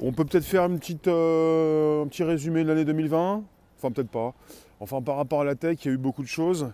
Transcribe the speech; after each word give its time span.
On 0.00 0.12
peut 0.12 0.24
peut-être 0.24 0.44
faire 0.44 0.62
euh, 0.62 2.02
un 2.04 2.06
petit 2.06 2.22
résumé 2.22 2.62
de 2.62 2.68
l'année 2.68 2.84
2020. 2.84 3.42
Enfin, 3.76 3.90
peut-être 3.90 4.10
pas. 4.10 4.34
Enfin, 4.80 5.02
par 5.02 5.16
rapport 5.16 5.40
à 5.40 5.44
la 5.44 5.56
tech, 5.56 5.78
il 5.84 5.88
y 5.88 5.90
a 5.90 5.94
eu 5.94 5.98
beaucoup 5.98 6.22
de 6.22 6.28
choses. 6.28 6.70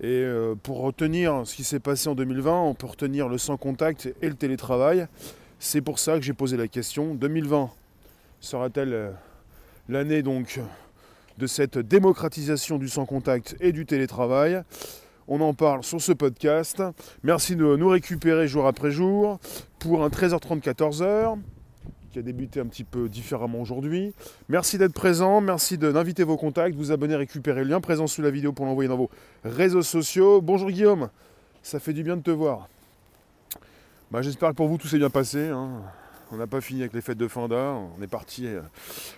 Et 0.00 0.06
euh, 0.06 0.54
pour 0.60 0.80
retenir 0.80 1.42
ce 1.44 1.54
qui 1.54 1.64
s'est 1.64 1.80
passé 1.80 2.08
en 2.08 2.14
2020, 2.14 2.60
on 2.62 2.74
peut 2.74 2.86
retenir 2.86 3.28
le 3.28 3.38
sans 3.38 3.56
contact 3.56 4.12
et 4.22 4.28
le 4.28 4.34
télétravail. 4.34 5.06
C'est 5.60 5.80
pour 5.80 5.98
ça 5.98 6.14
que 6.16 6.22
j'ai 6.22 6.32
posé 6.32 6.56
la 6.56 6.68
question 6.68 7.14
2020 7.14 7.70
sera-t-elle 8.40 8.92
euh, 8.92 9.10
l'année 9.88 10.22
donc 10.22 10.60
de 11.38 11.46
cette 11.48 11.78
démocratisation 11.78 12.78
du 12.78 12.88
sans 12.88 13.06
contact 13.06 13.56
et 13.60 13.72
du 13.72 13.86
télétravail? 13.86 14.62
On 15.26 15.40
en 15.40 15.54
parle 15.54 15.84
sur 15.84 16.00
ce 16.00 16.12
podcast. 16.12 16.82
Merci 17.22 17.54
de 17.54 17.76
nous 17.76 17.88
récupérer 17.88 18.48
jour 18.48 18.66
après 18.66 18.90
jour 18.90 19.38
pour 19.78 20.04
un 20.04 20.08
13h30 20.08 20.60
14h 20.60 21.38
qui 22.10 22.18
a 22.18 22.22
débuté 22.22 22.60
un 22.60 22.66
petit 22.66 22.84
peu 22.84 23.08
différemment 23.08 23.60
aujourd'hui. 23.60 24.12
Merci 24.48 24.78
d'être 24.78 24.92
présent, 24.92 25.40
merci 25.40 25.78
d'inviter 25.78 26.24
vos 26.24 26.36
contacts, 26.36 26.74
vous 26.74 26.92
abonner, 26.92 27.16
récupérer 27.16 27.64
le 27.64 27.70
lien 27.70 27.80
présent 27.80 28.06
sous 28.06 28.22
la 28.22 28.30
vidéo 28.30 28.52
pour 28.52 28.66
l'envoyer 28.66 28.88
dans 28.88 28.96
vos 28.96 29.10
réseaux 29.44 29.82
sociaux. 29.82 30.40
Bonjour 30.40 30.70
Guillaume, 30.70 31.10
ça 31.62 31.80
fait 31.80 31.92
du 31.92 32.02
bien 32.02 32.16
de 32.16 32.22
te 32.22 32.30
voir. 32.30 32.68
Bah, 34.10 34.22
J'espère 34.22 34.50
que 34.50 34.54
pour 34.54 34.68
vous 34.68 34.78
tout 34.78 34.88
s'est 34.88 34.98
bien 34.98 35.10
passé. 35.10 35.48
Hein. 35.48 35.82
On 36.32 36.36
n'a 36.36 36.46
pas 36.46 36.60
fini 36.60 36.80
avec 36.80 36.92
les 36.92 37.00
fêtes 37.00 37.18
de 37.18 37.28
fin 37.28 37.48
d'an, 37.48 37.90
on 37.98 38.02
est 38.02 38.08
parti. 38.08 38.46
Euh, 38.46 38.60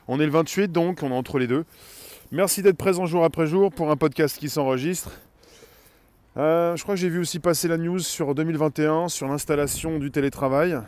on 0.08 0.20
est 0.20 0.26
le 0.26 0.32
28 0.32 0.70
donc, 0.70 1.02
on 1.02 1.10
est 1.10 1.14
entre 1.14 1.38
les 1.38 1.46
deux. 1.46 1.64
Merci 2.32 2.62
d'être 2.62 2.76
présent 2.76 3.06
jour 3.06 3.24
après 3.24 3.46
jour 3.46 3.72
pour 3.72 3.90
un 3.90 3.96
podcast 3.96 4.38
qui 4.38 4.48
s'enregistre. 4.48 5.10
Euh, 6.36 6.76
je 6.76 6.82
crois 6.84 6.94
que 6.94 7.00
j'ai 7.00 7.08
vu 7.08 7.18
aussi 7.18 7.40
passer 7.40 7.66
la 7.66 7.76
news 7.76 7.98
sur 7.98 8.36
2021 8.36 9.08
sur 9.08 9.26
l'installation 9.26 9.98
du 9.98 10.12
télétravail. 10.12 10.78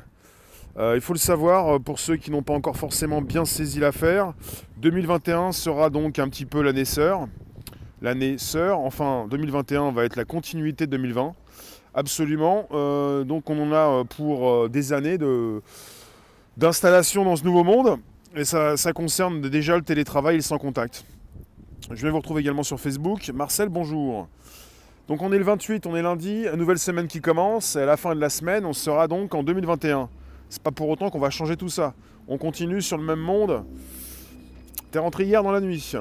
Euh, 0.79 0.93
il 0.95 1.03
faut 1.03 1.13
le 1.13 1.19
savoir, 1.19 1.75
euh, 1.75 1.79
pour 1.79 1.99
ceux 1.99 2.17
qui 2.17 2.31
n'ont 2.31 2.43
pas 2.43 2.55
encore 2.55 2.77
forcément 2.77 3.21
bien 3.21 3.45
saisi 3.45 3.79
l'affaire, 3.79 4.33
2021 4.79 5.53
sera 5.53 5.91
donc 5.91 6.19
un 6.19 6.29
petit 6.29 6.47
peu 6.47 6.63
l'année 6.63 6.87
sœur. 6.87 7.29
L'année 8.01 8.39
sœur, 8.39 8.81
enfin 8.81 9.27
2021 9.31 9.93
va 9.93 10.05
être 10.05 10.17
la 10.17 10.25
continuité 10.25 10.87
de 10.87 10.93
2020. 10.93 11.35
Absolument. 11.95 12.67
donc 13.25 13.51
on 13.51 13.63
en 13.63 13.73
a 13.73 14.05
pour 14.05 14.69
des 14.71 14.95
années 14.95 15.19
d'installation 16.57 17.25
dans 17.25 17.37
ce 17.37 17.45
nouveau 17.45 17.65
monde. 17.65 17.99
Et 18.35 18.45
ça, 18.45 18.79
ça 18.79 18.95
concerne 18.95 19.43
déjà 19.43 19.77
le 19.77 19.83
télétravail 19.83 20.35
et 20.35 20.39
le 20.39 20.43
sans 20.43 20.59
contact. 20.59 21.05
Je 21.91 22.03
vais 22.03 22.11
vous 22.11 22.17
retrouver 22.17 22.41
également 22.41 22.63
sur 22.63 22.81
Facebook. 22.81 23.31
Marcel, 23.35 23.69
bonjour. 23.69 24.27
Donc 25.07 25.21
on 25.21 25.31
est 25.33 25.39
le 25.39 25.45
28, 25.45 25.87
on 25.87 25.95
est 25.95 26.03
lundi, 26.03 26.47
nouvelle 26.57 26.79
semaine 26.79 27.07
qui 27.07 27.21
commence, 27.21 27.77
et 27.77 27.81
à 27.81 27.87
la 27.87 27.97
fin 27.97 28.15
de 28.15 28.21
la 28.21 28.31
semaine, 28.31 28.65
on 28.65 28.73
sera 28.73 29.07
donc 29.07 29.35
en 29.35 29.43
2021. 29.43 30.09
C'est 30.53 30.63
pas 30.63 30.71
pour 30.71 30.91
autant 30.91 31.09
qu'on 31.09 31.19
va 31.19 31.31
changer 31.31 31.57
tout 31.57 31.71
ça. 31.71 31.95
On 32.29 32.37
continue 32.37 32.83
sur 32.83 32.99
le 32.99 33.05
même 33.05 33.19
monde. 33.19 33.65
T'es 34.91 34.99
rentré 34.99 35.25
hier 35.25 35.43
dans 35.43 35.51
la 35.51 35.63
nuit. 35.63 35.95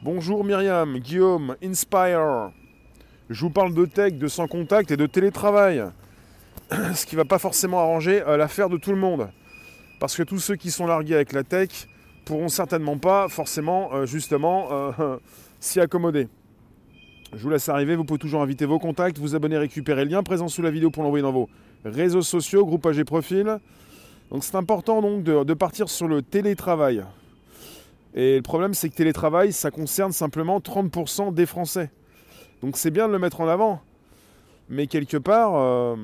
Bonjour 0.00 0.44
Myriam, 0.44 0.96
Guillaume, 1.00 1.56
Inspire. 1.60 2.52
Je 3.28 3.40
vous 3.40 3.50
parle 3.50 3.74
de 3.74 3.84
tech, 3.84 4.14
de 4.14 4.28
sans 4.28 4.46
contact 4.46 4.92
et 4.92 4.96
de 4.96 5.06
télétravail. 5.06 5.82
Ce 6.94 7.04
qui 7.04 7.16
va 7.16 7.24
pas 7.24 7.40
forcément 7.40 7.80
arranger 7.80 8.22
euh, 8.22 8.36
l'affaire 8.36 8.68
de 8.68 8.76
tout 8.76 8.92
le 8.92 8.96
monde. 8.96 9.28
Parce 9.98 10.14
que 10.14 10.22
tous 10.22 10.38
ceux 10.38 10.54
qui 10.54 10.70
sont 10.70 10.86
largués 10.86 11.16
avec 11.16 11.32
la 11.32 11.42
tech 11.42 11.88
pourront 12.26 12.48
certainement 12.48 12.96
pas 12.96 13.26
forcément 13.26 13.92
euh, 13.92 14.06
justement 14.06 14.68
euh, 14.70 15.16
s'y 15.58 15.80
accommoder. 15.80 16.28
Je 17.34 17.42
vous 17.42 17.50
laisse 17.50 17.68
arriver, 17.68 17.94
vous 17.94 18.04
pouvez 18.04 18.18
toujours 18.18 18.40
inviter 18.40 18.64
vos 18.64 18.78
contacts, 18.78 19.18
vous 19.18 19.34
abonner, 19.34 19.58
récupérer 19.58 20.04
le 20.04 20.10
lien 20.10 20.22
présent 20.22 20.48
sous 20.48 20.62
la 20.62 20.70
vidéo 20.70 20.90
pour 20.90 21.02
l'envoyer 21.02 21.22
dans 21.22 21.32
vos 21.32 21.50
réseaux 21.84 22.22
sociaux, 22.22 22.64
groupage 22.64 22.98
et 22.98 23.04
profil. 23.04 23.58
Donc 24.30 24.44
c'est 24.44 24.56
important 24.56 25.02
donc 25.02 25.24
de, 25.24 25.54
partir 25.54 25.90
sur 25.90 26.08
le 26.08 26.22
télétravail. 26.22 27.04
Et 28.14 28.36
le 28.36 28.42
problème 28.42 28.72
c'est 28.72 28.88
que 28.88 28.94
télétravail, 28.94 29.52
ça 29.52 29.70
concerne 29.70 30.12
simplement 30.12 30.58
30% 30.58 31.34
des 31.34 31.44
Français. 31.44 31.90
Donc 32.62 32.78
c'est 32.78 32.90
bien 32.90 33.08
de 33.08 33.12
le 33.12 33.18
mettre 33.18 33.42
en 33.42 33.48
avant. 33.48 33.82
Mais 34.70 34.86
quelque 34.86 35.18
part, 35.18 35.54
euh, 35.56 35.96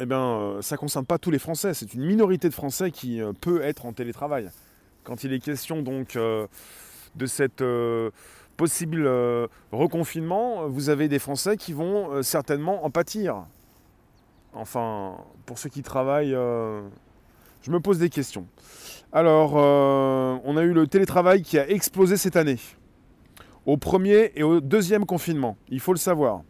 eh 0.00 0.06
bien, 0.06 0.22
euh, 0.22 0.62
ça 0.62 0.74
ne 0.74 0.78
concerne 0.78 1.04
pas 1.04 1.18
tous 1.18 1.30
les 1.30 1.38
Français. 1.38 1.72
C'est 1.74 1.94
une 1.94 2.04
minorité 2.04 2.48
de 2.48 2.54
Français 2.54 2.90
qui 2.90 3.20
euh, 3.20 3.32
peut 3.32 3.60
être 3.62 3.86
en 3.86 3.92
télétravail. 3.92 4.50
Quand 5.04 5.22
il 5.22 5.32
est 5.32 5.40
question 5.40 5.82
donc 5.82 6.16
de 6.16 7.26
cette 7.26 7.62
possible 8.56 9.04
euh, 9.06 9.46
reconfinement, 9.72 10.68
vous 10.68 10.88
avez 10.88 11.08
des 11.08 11.18
Français 11.18 11.56
qui 11.56 11.72
vont 11.72 12.12
euh, 12.12 12.22
certainement 12.22 12.84
en 12.84 12.90
pâtir. 12.90 13.44
Enfin, 14.54 15.16
pour 15.46 15.58
ceux 15.58 15.68
qui 15.68 15.82
travaillent, 15.82 16.34
euh, 16.34 16.80
je 17.62 17.70
me 17.70 17.80
pose 17.80 17.98
des 17.98 18.08
questions. 18.08 18.46
Alors, 19.12 19.54
on 19.54 20.56
a 20.56 20.62
eu 20.62 20.72
le 20.72 20.88
télétravail 20.88 21.42
qui 21.42 21.56
a 21.56 21.68
explosé 21.68 22.16
cette 22.16 22.34
année. 22.34 22.58
Au 23.64 23.76
premier 23.76 24.32
et 24.34 24.42
au 24.42 24.60
deuxième 24.60 25.06
confinement, 25.06 25.56
il 25.68 25.78
faut 25.78 25.92
le 25.92 25.98
savoir. 25.98 26.42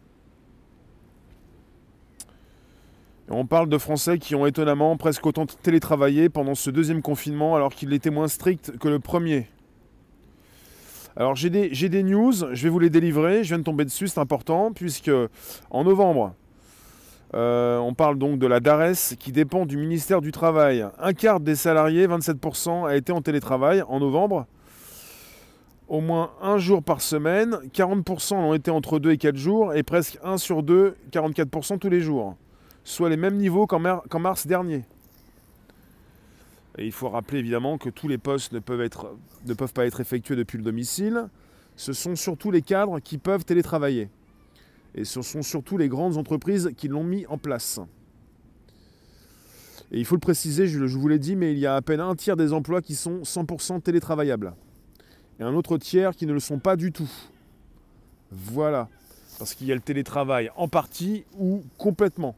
on 3.29 3.45
parle 3.45 3.69
de 3.69 3.77
Français 3.77 4.19
qui 4.19 4.35
ont 4.35 4.45
étonnamment 4.45 4.97
presque 4.97 5.25
autant 5.25 5.45
télétravaillé 5.45 6.29
pendant 6.29 6.55
ce 6.55 6.69
deuxième 6.69 7.01
confinement 7.01 7.55
alors 7.55 7.73
qu'il 7.73 7.91
était 7.93 8.11
moins 8.11 8.27
strict 8.27 8.77
que 8.77 8.87
le 8.87 8.99
premier. 8.99 9.47
Alors 11.17 11.35
j'ai 11.35 11.49
des, 11.49 11.69
des, 11.69 12.03
news, 12.03 12.33
je 12.51 12.63
vais 12.63 12.69
vous 12.69 12.79
les 12.79 12.89
délivrer, 12.89 13.43
je 13.43 13.49
viens 13.49 13.59
de 13.59 13.63
tomber 13.63 13.85
dessus, 13.85 14.09
c'est 14.09 14.19
important, 14.19 14.73
puisque 14.73 15.11
en 15.69 15.83
novembre, 15.85 16.33
euh, 17.33 17.77
on 17.77 17.93
parle 17.93 18.17
donc 18.17 18.37
de 18.37 18.45
la 18.47 18.59
DARES 18.59 19.15
qui 19.17 19.31
dépend 19.31 19.65
du 19.65 19.77
ministère 19.77 20.19
du 20.19 20.33
Travail. 20.33 20.85
Un 20.99 21.13
quart 21.13 21.39
des 21.39 21.55
salariés, 21.55 22.05
27%, 22.05 22.85
a 22.85 22.97
été 22.97 23.13
en 23.13 23.21
télétravail 23.21 23.81
en 23.87 24.01
novembre. 24.01 24.45
Au 25.87 26.01
moins 26.01 26.31
un 26.41 26.57
jour 26.57 26.83
par 26.83 26.99
semaine, 26.99 27.59
40% 27.73 28.35
l'ont 28.35 28.53
été 28.53 28.69
entre 28.69 28.99
2 28.99 29.11
et 29.11 29.17
4 29.17 29.37
jours, 29.37 29.73
et 29.73 29.83
presque 29.83 30.17
1 30.21 30.37
sur 30.37 30.63
2, 30.63 30.97
44% 31.13 31.79
tous 31.79 31.89
les 31.89 32.01
jours. 32.01 32.35
Soit 32.83 33.09
les 33.09 33.17
mêmes 33.17 33.37
niveaux 33.37 33.67
qu'en 33.67 34.19
mars 34.19 34.47
dernier. 34.47 34.83
Et 36.77 36.85
il 36.85 36.91
faut 36.91 37.09
rappeler 37.09 37.39
évidemment 37.39 37.77
que 37.77 37.89
tous 37.89 38.07
les 38.07 38.17
postes 38.17 38.51
ne 38.51 38.59
peuvent, 38.59 39.73
pas 39.73 39.85
être 39.85 40.01
effectués 40.01 40.35
depuis 40.35 40.57
le 40.57 40.63
domicile. 40.63 41.29
Ce 41.75 41.93
sont 41.93 42.15
surtout 42.15 42.51
les 42.51 42.61
cadres 42.61 42.99
qui 42.99 43.17
peuvent 43.17 43.45
télétravailler. 43.45 44.09
Et 44.93 45.05
ce 45.05 45.21
sont 45.21 45.41
surtout 45.41 45.77
les 45.77 45.87
grandes 45.87 46.17
entreprises 46.17 46.71
qui 46.75 46.87
l'ont 46.87 47.03
mis 47.03 47.25
en 47.27 47.37
place. 47.37 47.79
Et 49.91 49.99
il 49.99 50.05
faut 50.05 50.15
le 50.15 50.21
préciser, 50.21 50.67
je 50.67 50.79
vous 50.79 51.07
l'ai 51.07 51.19
dit, 51.19 51.35
mais 51.35 51.53
il 51.53 51.59
y 51.59 51.65
a 51.65 51.75
à 51.75 51.81
peine 51.81 51.99
un 51.99 52.15
tiers 52.15 52.35
des 52.35 52.53
emplois 52.53 52.81
qui 52.81 52.95
sont 52.95 53.21
100% 53.21 53.81
télétravaillables. 53.81 54.53
Et 55.39 55.43
un 55.43 55.53
autre 55.53 55.77
tiers 55.77 56.15
qui 56.15 56.25
ne 56.25 56.33
le 56.33 56.39
sont 56.39 56.59
pas 56.59 56.75
du 56.75 56.91
tout. 56.91 57.11
Voilà. 58.31 58.89
Parce 59.37 59.53
qu'il 59.53 59.67
y 59.67 59.71
a 59.71 59.75
le 59.75 59.81
télétravail 59.81 60.49
en 60.55 60.67
partie 60.67 61.25
ou 61.37 61.63
complètement. 61.77 62.35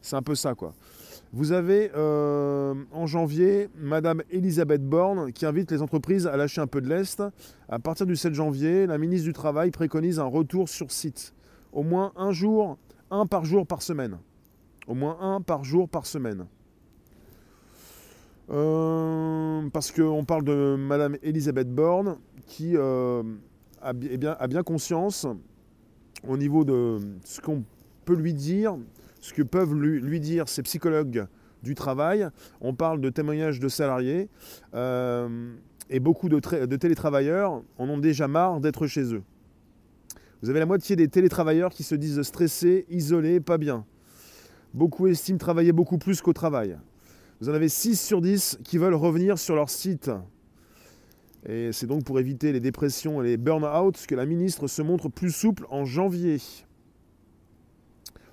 C'est 0.00 0.16
un 0.16 0.22
peu 0.22 0.34
ça, 0.34 0.54
quoi. 0.54 0.74
Vous 1.36 1.50
avez 1.50 1.90
euh, 1.96 2.76
en 2.92 3.08
janvier 3.08 3.68
Madame 3.76 4.22
Elisabeth 4.30 4.88
Borne 4.88 5.32
qui 5.32 5.46
invite 5.46 5.72
les 5.72 5.82
entreprises 5.82 6.28
à 6.28 6.36
lâcher 6.36 6.60
un 6.60 6.68
peu 6.68 6.80
de 6.80 6.88
l'Est. 6.88 7.24
À 7.68 7.80
partir 7.80 8.06
du 8.06 8.14
7 8.14 8.34
janvier, 8.34 8.86
la 8.86 8.98
ministre 8.98 9.26
du 9.26 9.32
Travail 9.32 9.72
préconise 9.72 10.20
un 10.20 10.26
retour 10.26 10.68
sur 10.68 10.92
site. 10.92 11.34
Au 11.72 11.82
moins 11.82 12.12
un 12.14 12.30
jour, 12.30 12.78
un 13.10 13.26
par 13.26 13.44
jour 13.44 13.66
par 13.66 13.82
semaine. 13.82 14.18
Au 14.86 14.94
moins 14.94 15.18
un 15.20 15.40
par 15.40 15.64
jour 15.64 15.88
par 15.88 16.06
semaine. 16.06 16.46
Euh, 18.50 19.68
parce 19.72 19.90
qu'on 19.90 20.24
parle 20.24 20.44
de 20.44 20.76
Madame 20.78 21.16
Elisabeth 21.24 21.74
Borne 21.74 22.16
qui 22.46 22.76
euh, 22.76 23.24
a, 23.82 23.92
bien, 23.92 24.36
a 24.38 24.46
bien 24.46 24.62
conscience 24.62 25.26
au 26.28 26.36
niveau 26.36 26.64
de 26.64 27.00
ce 27.24 27.40
qu'on 27.40 27.64
peut 28.04 28.14
lui 28.14 28.34
dire 28.34 28.76
ce 29.24 29.32
que 29.32 29.42
peuvent 29.42 29.72
lui, 29.74 30.20
dire 30.20 30.50
ces 30.50 30.62
psychologues 30.62 31.26
du 31.62 31.74
travail. 31.74 32.28
On 32.60 32.74
parle 32.74 33.00
de 33.00 33.08
témoignages 33.08 33.58
de 33.58 33.68
salariés 33.68 34.28
euh, 34.74 35.54
et 35.88 35.98
beaucoup 35.98 36.28
de, 36.28 36.66
de, 36.66 36.76
télétravailleurs 36.76 37.62
en 37.78 37.88
ont 37.88 37.96
déjà 37.96 38.28
marre 38.28 38.60
d'être 38.60 38.86
chez 38.86 39.14
eux. 39.14 39.22
Vous 40.42 40.50
avez 40.50 40.58
la 40.58 40.66
moitié 40.66 40.94
des 40.94 41.08
télétravailleurs 41.08 41.70
qui 41.70 41.84
se 41.84 41.94
disent 41.94 42.20
stressés, 42.20 42.84
isolés, 42.90 43.40
pas 43.40 43.56
bien. 43.56 43.86
Beaucoup 44.74 45.06
estiment 45.06 45.38
travailler 45.38 45.72
beaucoup 45.72 45.96
plus 45.96 46.20
qu'au 46.20 46.34
travail. 46.34 46.76
Vous 47.40 47.48
en 47.48 47.54
avez 47.54 47.70
6 47.70 47.98
sur 47.98 48.20
10 48.20 48.58
qui 48.62 48.76
veulent 48.76 48.92
revenir 48.92 49.38
sur 49.38 49.54
leur 49.54 49.70
site. 49.70 50.10
Et 51.46 51.72
c'est 51.72 51.86
donc 51.86 52.04
pour 52.04 52.20
éviter 52.20 52.52
les 52.52 52.60
dépressions 52.60 53.22
et 53.22 53.26
les 53.26 53.36
burn-out 53.38 54.04
que 54.06 54.14
la 54.14 54.26
ministre 54.26 54.66
se 54.66 54.82
montre 54.82 55.08
plus 55.08 55.34
souple 55.34 55.64
en 55.70 55.86
janvier. 55.86 56.42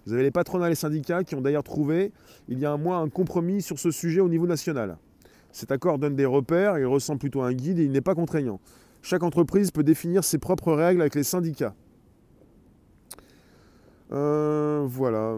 Vous 0.05 0.13
avez 0.13 0.23
les 0.23 0.31
patronats 0.31 0.67
et 0.67 0.69
les 0.69 0.75
syndicats 0.75 1.23
qui 1.23 1.35
ont 1.35 1.41
d'ailleurs 1.41 1.63
trouvé, 1.63 2.11
il 2.47 2.59
y 2.59 2.65
a 2.65 2.71
un 2.71 2.77
mois, 2.77 2.97
un 2.97 3.09
compromis 3.09 3.61
sur 3.61 3.77
ce 3.79 3.91
sujet 3.91 4.19
au 4.19 4.29
niveau 4.29 4.47
national. 4.47 4.97
Cet 5.51 5.71
accord 5.71 5.99
donne 5.99 6.15
des 6.15 6.25
repères, 6.25 6.79
il 6.79 6.85
ressemble 6.85 7.19
plutôt 7.19 7.41
à 7.41 7.47
un 7.47 7.53
guide 7.53 7.79
et 7.79 7.83
il 7.83 7.91
n'est 7.91 8.01
pas 8.01 8.15
contraignant. 8.15 8.59
Chaque 9.01 9.23
entreprise 9.23 9.71
peut 9.71 9.83
définir 9.83 10.23
ses 10.23 10.37
propres 10.37 10.73
règles 10.73 11.01
avec 11.01 11.15
les 11.15 11.23
syndicats. 11.23 11.75
Euh, 14.11 14.85
voilà. 14.87 15.37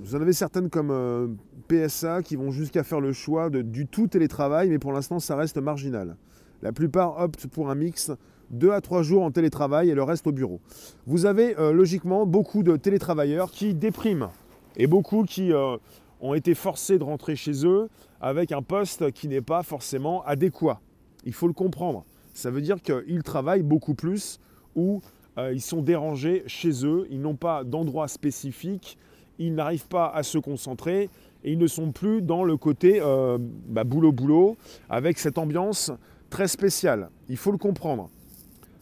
Vous 0.00 0.14
en 0.14 0.20
avez 0.20 0.32
certaines 0.32 0.70
comme 0.70 0.90
euh, 0.90 1.28
PSA 1.68 2.22
qui 2.22 2.36
vont 2.36 2.50
jusqu'à 2.50 2.82
faire 2.82 3.00
le 3.00 3.12
choix 3.12 3.50
du 3.50 3.86
tout 3.86 4.06
télétravail, 4.06 4.68
mais 4.68 4.78
pour 4.78 4.92
l'instant, 4.92 5.20
ça 5.20 5.36
reste 5.36 5.58
marginal. 5.58 6.16
La 6.62 6.72
plupart 6.72 7.18
optent 7.18 7.46
pour 7.46 7.70
un 7.70 7.74
mix 7.74 8.10
deux 8.52 8.72
à 8.72 8.80
trois 8.80 9.02
jours 9.02 9.22
en 9.22 9.30
télétravail 9.30 9.90
et 9.90 9.94
le 9.94 10.02
reste 10.02 10.26
au 10.26 10.32
bureau. 10.32 10.60
Vous 11.06 11.26
avez 11.26 11.58
euh, 11.58 11.72
logiquement 11.72 12.26
beaucoup 12.26 12.62
de 12.62 12.76
télétravailleurs 12.76 13.50
qui 13.50 13.74
dépriment 13.74 14.28
et 14.76 14.86
beaucoup 14.86 15.24
qui 15.24 15.52
euh, 15.52 15.76
ont 16.20 16.34
été 16.34 16.54
forcés 16.54 16.98
de 16.98 17.04
rentrer 17.04 17.34
chez 17.34 17.66
eux 17.66 17.88
avec 18.20 18.52
un 18.52 18.62
poste 18.62 19.10
qui 19.12 19.26
n'est 19.26 19.40
pas 19.40 19.62
forcément 19.62 20.22
adéquat. 20.24 20.80
Il 21.24 21.32
faut 21.32 21.46
le 21.46 21.54
comprendre. 21.54 22.04
Ça 22.34 22.50
veut 22.50 22.60
dire 22.60 22.80
qu'ils 22.82 23.22
travaillent 23.22 23.62
beaucoup 23.62 23.94
plus 23.94 24.38
ou 24.76 25.00
euh, 25.38 25.52
ils 25.52 25.62
sont 25.62 25.82
dérangés 25.82 26.44
chez 26.46 26.84
eux, 26.86 27.06
ils 27.10 27.20
n'ont 27.20 27.36
pas 27.36 27.64
d'endroit 27.64 28.06
spécifique, 28.06 28.98
ils 29.38 29.54
n'arrivent 29.54 29.88
pas 29.88 30.08
à 30.08 30.22
se 30.22 30.38
concentrer 30.38 31.08
et 31.42 31.52
ils 31.52 31.58
ne 31.58 31.66
sont 31.66 31.90
plus 31.90 32.22
dans 32.22 32.44
le 32.44 32.56
côté 32.56 33.00
boulot-boulot 33.00 34.56
bah, 34.58 34.96
avec 34.96 35.18
cette 35.18 35.38
ambiance 35.38 35.90
très 36.30 36.48
spéciale. 36.48 37.10
Il 37.28 37.36
faut 37.36 37.50
le 37.50 37.58
comprendre. 37.58 38.10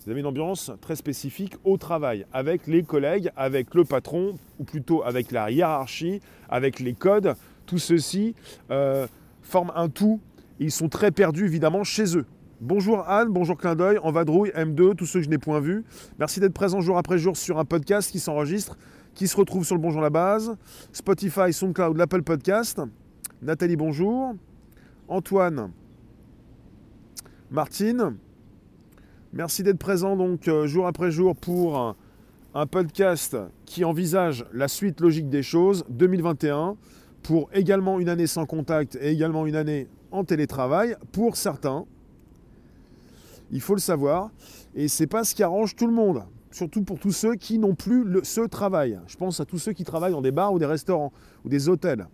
Vous 0.02 0.11
avez 0.11 0.20
une 0.20 0.26
ambiance 0.26 0.73
très 0.81 0.97
spécifique 0.97 1.56
au 1.62 1.76
travail, 1.76 2.25
avec 2.32 2.67
les 2.67 2.82
collègues, 2.82 3.31
avec 3.37 3.75
le 3.75 3.85
patron, 3.85 4.38
ou 4.58 4.64
plutôt 4.64 5.02
avec 5.02 5.31
la 5.31 5.50
hiérarchie, 5.50 6.23
avec 6.49 6.81
les 6.81 6.94
codes. 6.94 7.35
Tout 7.67 7.76
ceci 7.76 8.35
euh, 8.70 9.06
forme 9.43 9.70
un 9.75 9.91
tout. 9.91 10.19
Ils 10.58 10.70
sont 10.70 10.88
très 10.88 11.11
perdus 11.11 11.44
évidemment 11.44 11.85
chez 11.85 12.17
eux. 12.17 12.25
Bonjour 12.62 13.06
Anne, 13.11 13.29
bonjour 13.29 13.58
Clin 13.58 13.75
d'œil, 13.75 13.99
en 13.99 14.11
vadrouille, 14.11 14.50
M2, 14.50 14.94
tous 14.94 15.05
ceux 15.05 15.19
que 15.20 15.26
je 15.26 15.31
n'ai 15.31 15.38
point 15.38 15.61
vus. 15.61 15.85
Merci 16.19 16.41
d'être 16.41 16.55
présent 16.55 16.81
jour 16.81 16.97
après 16.97 17.19
jour 17.19 17.37
sur 17.37 17.58
un 17.58 17.67
podcast 17.67 18.11
qui 18.11 18.20
s'enregistre, 18.20 18.79
qui 19.14 19.29
se 19.29 19.37
retrouve 19.37 19.64
sur 19.67 19.75
le 19.75 19.82
Bonjour 19.82 20.00
la 20.00 20.11
base, 20.11 20.56
Spotify, 20.93 21.52
SoundCloud, 21.52 21.99
l'Apple 21.99 22.23
Podcast. 22.23 22.81
Nathalie, 23.43 23.76
bonjour. 23.76 24.35
Antoine, 25.08 25.73
Martine, 27.50 28.17
Merci 29.32 29.62
d'être 29.62 29.78
présent 29.78 30.16
donc 30.16 30.48
euh, 30.48 30.66
jour 30.66 30.88
après 30.88 31.12
jour 31.12 31.36
pour 31.36 31.78
un, 31.78 32.66
podcast 32.66 33.36
qui 33.64 33.84
envisage 33.84 34.44
la 34.52 34.66
suite 34.66 35.00
logique 35.00 35.28
des 35.28 35.44
choses 35.44 35.84
2021 35.88 36.76
pour 37.22 37.48
également 37.52 38.00
une 38.00 38.08
année 38.08 38.26
sans 38.26 38.44
contact 38.44 38.96
et 38.96 39.12
également 39.12 39.46
une 39.46 39.54
année 39.54 39.86
en 40.10 40.24
télétravail 40.24 40.96
pour 41.12 41.36
certains. 41.36 41.84
Il 43.52 43.60
faut 43.60 43.74
le 43.74 43.80
savoir 43.80 44.30
et 44.74 44.88
c'est 44.88 45.06
pas 45.06 45.22
ce 45.22 45.36
qui 45.36 45.44
arrange 45.44 45.76
tout 45.76 45.86
le 45.86 45.92
monde, 45.92 46.24
surtout 46.50 46.82
pour 46.82 46.98
tous 46.98 47.12
ceux 47.12 47.36
qui 47.36 47.60
n'ont 47.60 47.76
plus 47.76 48.04
ce 48.24 48.40
travail. 48.40 48.98
Je 49.06 49.16
pense 49.16 49.38
à 49.38 49.44
tous 49.44 49.58
ceux 49.58 49.72
qui 49.72 49.84
travaillent 49.84 50.10
dans 50.10 50.22
des 50.22 50.32
bars 50.32 50.52
ou 50.52 50.58
des 50.58 50.66
restaurants 50.66 51.12
ou 51.44 51.48
des 51.48 51.68
hôtels. 51.68 52.08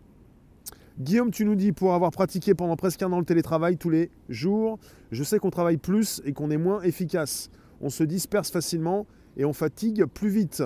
Guillaume, 0.98 1.31
tu 1.31 1.44
nous 1.44 1.56
dis, 1.56 1.72
pour 1.72 1.93
avoir 1.93 2.10
pratiqué 2.10 2.54
pendant 2.54 2.75
presque 2.75 3.02
un 3.02 3.12
an 3.12 3.19
le 3.19 3.26
télétravail 3.26 3.76
tous 3.76 3.90
les 3.90 4.10
jours, 4.31 4.78
je 5.12 5.22
sais 5.25 5.38
qu'on 5.38 5.50
travaille 5.50 5.76
plus 5.76 6.22
et 6.25 6.32
qu'on 6.32 6.50
est 6.50 6.56
moins 6.56 6.81
efficace. 6.81 7.50
On 7.82 7.90
se 7.90 8.02
disperse 8.02 8.50
facilement 8.50 9.06
et 9.37 9.44
on 9.44 9.52
fatigue 9.52 10.06
plus 10.06 10.31
vite. 10.31 10.62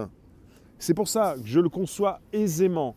C'est 0.79 0.94
pour 0.94 1.09
ça 1.09 1.35
que 1.35 1.49
je 1.49 1.59
le 1.59 1.69
conçois 1.69 2.21
aisément. 2.32 2.94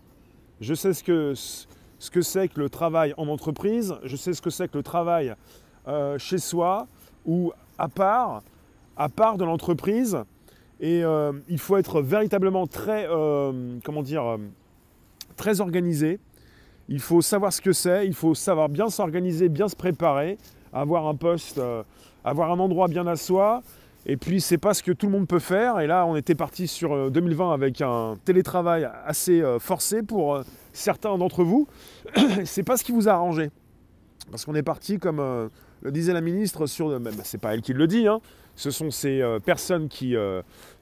Je 0.62 0.76
sais 0.76 0.94
ce 0.94 1.04
que 1.04 1.34
ce 1.36 2.12
que 2.12 2.22
c'est 2.22 2.50
que 2.50 2.60
le 2.60 2.70
travail 2.70 3.16
en 3.18 3.28
entreprise, 3.28 3.96
je 4.04 4.16
sais 4.16 4.34
ce 4.34 4.42
que 4.42 4.52
c'est 4.52 4.68
que 4.68 4.78
le 4.78 4.84
travail 4.84 5.34
euh, 5.88 6.20
chez 6.20 6.38
soi 6.38 6.88
ou 7.26 7.52
à 7.80 7.88
part, 7.88 8.44
à 8.96 9.10
part 9.10 9.38
de 9.38 9.46
l'entreprise. 9.46 10.20
Et 10.80 11.04
euh, 11.04 11.32
il 11.50 11.58
faut 11.58 11.78
être 11.78 12.02
véritablement 12.02 12.68
très, 12.68 13.08
euh, 13.10 13.80
comment 13.84 14.04
dire, 14.04 14.38
très 15.36 15.62
organisé 15.62 16.20
il 16.90 17.00
faut 17.00 17.22
savoir 17.22 17.54
ce 17.54 17.62
que 17.62 17.72
c'est, 17.72 18.06
il 18.06 18.14
faut 18.14 18.36
savoir 18.36 18.70
bien 18.70 18.90
s'organiser, 18.90 19.50
bien 19.50 19.68
se 19.68 19.76
préparer, 19.76 20.38
avoir 20.74 21.08
un 21.08 21.16
poste, 21.16 21.58
euh, 21.58 21.84
avoir 22.26 22.52
un 22.52 22.60
endroit 22.60 22.88
bien 22.88 23.08
à 23.08 23.16
soi. 23.16 23.62
Et 24.06 24.18
puis 24.18 24.42
c'est 24.42 24.58
pas 24.58 24.74
ce 24.74 24.84
que 24.84 24.92
tout 24.92 25.06
le 25.06 25.14
monde 25.14 25.28
peut 25.28 25.40
faire. 25.40 25.80
Et 25.80 25.88
là, 25.88 26.06
on 26.06 26.16
était 26.18 26.36
parti 26.36 26.68
sur 26.68 27.10
2020 27.10 27.50
euh, 27.50 27.54
avec 27.54 27.82
un 27.82 28.16
télétravail 28.26 28.90
assez 29.06 29.42
euh, 29.42 29.60
forcé 29.60 30.04
pour 30.04 30.42
certains 30.74 31.18
d'entre 31.18 31.44
vous. 31.44 31.68
c'est 32.46 32.64
pas 32.64 32.76
ce 32.76 32.84
qui 32.84 32.92
vous 32.92 33.08
a 33.08 33.14
arrangé. 33.14 33.50
Parce 34.30 34.44
qu'on 34.46 34.56
est 34.56 34.64
parti, 34.64 35.00
comme 35.00 35.50
le 35.82 35.92
disait 35.92 36.14
la 36.14 36.22
ministre, 36.22 36.66
sur. 36.66 37.00
Bah, 37.00 37.12
c'est 37.24 37.40
pas 37.40 37.54
elle 37.54 37.62
qui 37.62 37.74
le 37.74 37.88
dit, 37.88 38.08
hein. 38.08 38.20
ce 38.56 38.72
sont 38.72 38.90
ces 38.90 39.22
personnes 39.46 39.90
qui, 39.90 40.16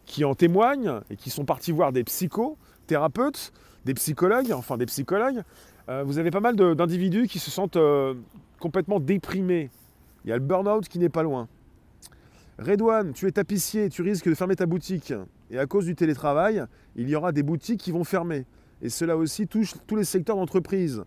qui 0.06 0.24
en 0.24 0.36
témoignent 0.36 1.02
et 1.10 1.16
qui 1.16 1.32
sont 1.32 1.44
partis 1.44 1.72
voir 1.72 1.92
des 1.92 2.04
psychothérapeutes, 2.04 3.52
des 3.84 3.96
psychologues, 3.96 4.52
enfin 4.54 4.78
des 4.78 4.86
psychologues, 4.86 5.42
euh, 5.92 6.04
vous 6.06 6.20
avez 6.20 6.32
pas 6.32 6.40
mal 6.40 6.56
d'individus 6.56 7.28
qui 7.28 7.38
se 7.38 7.52
sentent 7.52 7.76
euh, 7.76 8.14
complètement 8.60 9.02
déprimés. 9.02 9.70
Il 10.24 10.30
y 10.30 10.32
a 10.32 10.38
le 10.38 10.44
burn-out 10.44 10.88
qui 10.88 11.00
n'est 11.00 11.10
pas 11.10 11.24
loin. 11.24 11.50
Redouane, 12.60 13.12
tu 13.12 13.28
es 13.28 13.32
tapissier, 13.32 13.90
tu 13.90 14.02
risques 14.02 14.30
de 14.30 14.36
fermer 14.36 14.56
ta 14.56 14.66
boutique. 14.66 15.14
Et 15.50 15.60
à 15.60 15.66
cause 15.66 15.86
du 15.86 15.96
télétravail, 15.96 16.64
il 16.96 17.10
y 17.10 17.16
aura 17.16 17.34
des 17.34 17.44
boutiques 17.44 17.82
qui 17.82 17.92
vont 17.92 18.06
fermer. 18.06 18.46
Et 18.82 18.90
cela 18.90 19.18
aussi 19.18 19.48
touche 19.48 19.74
tous 19.86 19.98
les 19.98 20.06
secteurs 20.06 20.38
d'entreprise. 20.38 21.04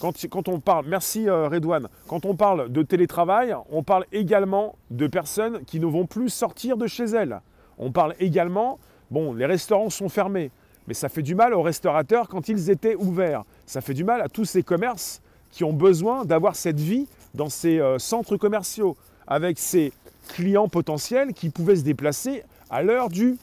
Quand, 0.00 0.48
on 0.48 0.58
parle, 0.58 0.86
merci 0.88 1.28
euh, 1.28 1.48
Redouane, 1.48 1.88
quand 2.08 2.24
on 2.24 2.34
parle 2.34 2.72
de 2.72 2.82
télétravail, 2.82 3.54
on 3.70 3.82
parle 3.82 4.06
également 4.10 4.76
de 4.90 5.06
personnes 5.06 5.64
qui 5.66 5.80
ne 5.80 5.86
vont 5.86 6.06
plus 6.06 6.30
sortir 6.30 6.76
de 6.76 6.86
chez 6.86 7.04
elles. 7.04 7.40
On 7.76 7.92
parle 7.92 8.14
également, 8.18 8.78
bon, 9.10 9.34
les 9.34 9.46
restaurants 9.46 9.90
sont 9.90 10.08
fermés, 10.08 10.50
mais 10.86 10.94
ça 10.94 11.08
fait 11.08 11.22
du 11.22 11.34
mal 11.34 11.54
aux 11.54 11.62
restaurateurs 11.62 12.28
quand 12.28 12.48
ils 12.48 12.70
étaient 12.70 12.94
ouverts. 12.94 13.44
Ça 13.66 13.80
fait 13.80 13.94
du 13.94 14.04
mal 14.04 14.20
à 14.20 14.28
tous 14.28 14.44
ces 14.44 14.62
commerces 14.62 15.20
qui 15.50 15.64
ont 15.64 15.72
besoin 15.72 16.24
d'avoir 16.24 16.56
cette 16.56 16.80
vie 16.80 17.06
dans 17.34 17.48
ces 17.48 17.78
euh, 17.78 17.98
centres 17.98 18.36
commerciaux, 18.36 18.96
avec 19.26 19.58
ces 19.58 19.92
clients 20.28 20.68
potentiels 20.68 21.32
qui 21.32 21.50
pouvaient 21.50 21.76
se 21.76 21.82
déplacer 21.82 22.42
à 22.70 22.82
l'heure 22.82 23.08
du 23.08 23.36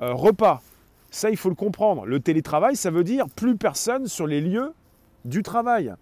euh, 0.00 0.12
repas. 0.14 0.62
Ça, 1.10 1.30
il 1.30 1.36
faut 1.36 1.50
le 1.50 1.54
comprendre. 1.54 2.06
Le 2.06 2.20
télétravail, 2.20 2.74
ça 2.74 2.90
veut 2.90 3.04
dire 3.04 3.26
plus 3.28 3.56
personne 3.56 4.06
sur 4.06 4.26
les 4.26 4.40
lieux 4.40 4.72
du 5.24 5.42
travail. 5.42 5.92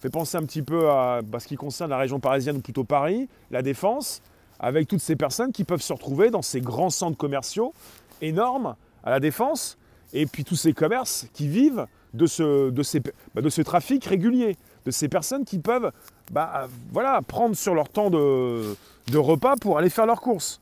Fait 0.00 0.10
penser 0.10 0.36
un 0.36 0.44
petit 0.44 0.62
peu 0.62 0.90
à 0.90 1.20
ce 1.38 1.48
qui 1.48 1.56
concerne 1.56 1.90
la 1.90 1.96
région 1.96 2.20
parisienne 2.20 2.58
ou 2.58 2.60
plutôt 2.60 2.84
Paris, 2.84 3.28
la 3.50 3.62
défense, 3.62 4.22
avec 4.60 4.86
toutes 4.86 5.00
ces 5.00 5.16
personnes 5.16 5.50
qui 5.50 5.64
peuvent 5.64 5.82
se 5.82 5.92
retrouver 5.92 6.30
dans 6.30 6.42
ces 6.42 6.60
grands 6.60 6.90
centres 6.90 7.16
commerciaux 7.16 7.72
énormes 8.20 8.76
à 9.02 9.10
la 9.10 9.20
défense, 9.20 9.78
et 10.12 10.26
puis 10.26 10.44
tous 10.44 10.56
ces 10.56 10.72
commerces 10.72 11.26
qui 11.32 11.48
vivent 11.48 11.86
de 12.14 12.26
ce, 12.26 12.70
de 12.70 12.82
ces, 12.82 13.00
bah, 13.34 13.42
de 13.42 13.48
ce 13.48 13.62
trafic 13.62 14.04
régulier, 14.04 14.56
de 14.84 14.90
ces 14.90 15.08
personnes 15.08 15.44
qui 15.44 15.58
peuvent 15.58 15.92
bah, 16.30 16.68
voilà, 16.92 17.20
prendre 17.22 17.54
sur 17.54 17.74
leur 17.74 17.88
temps 17.88 18.10
de, 18.10 18.74
de 19.10 19.18
repas 19.18 19.56
pour 19.56 19.78
aller 19.78 19.90
faire 19.90 20.06
leurs 20.06 20.20
courses. 20.20 20.60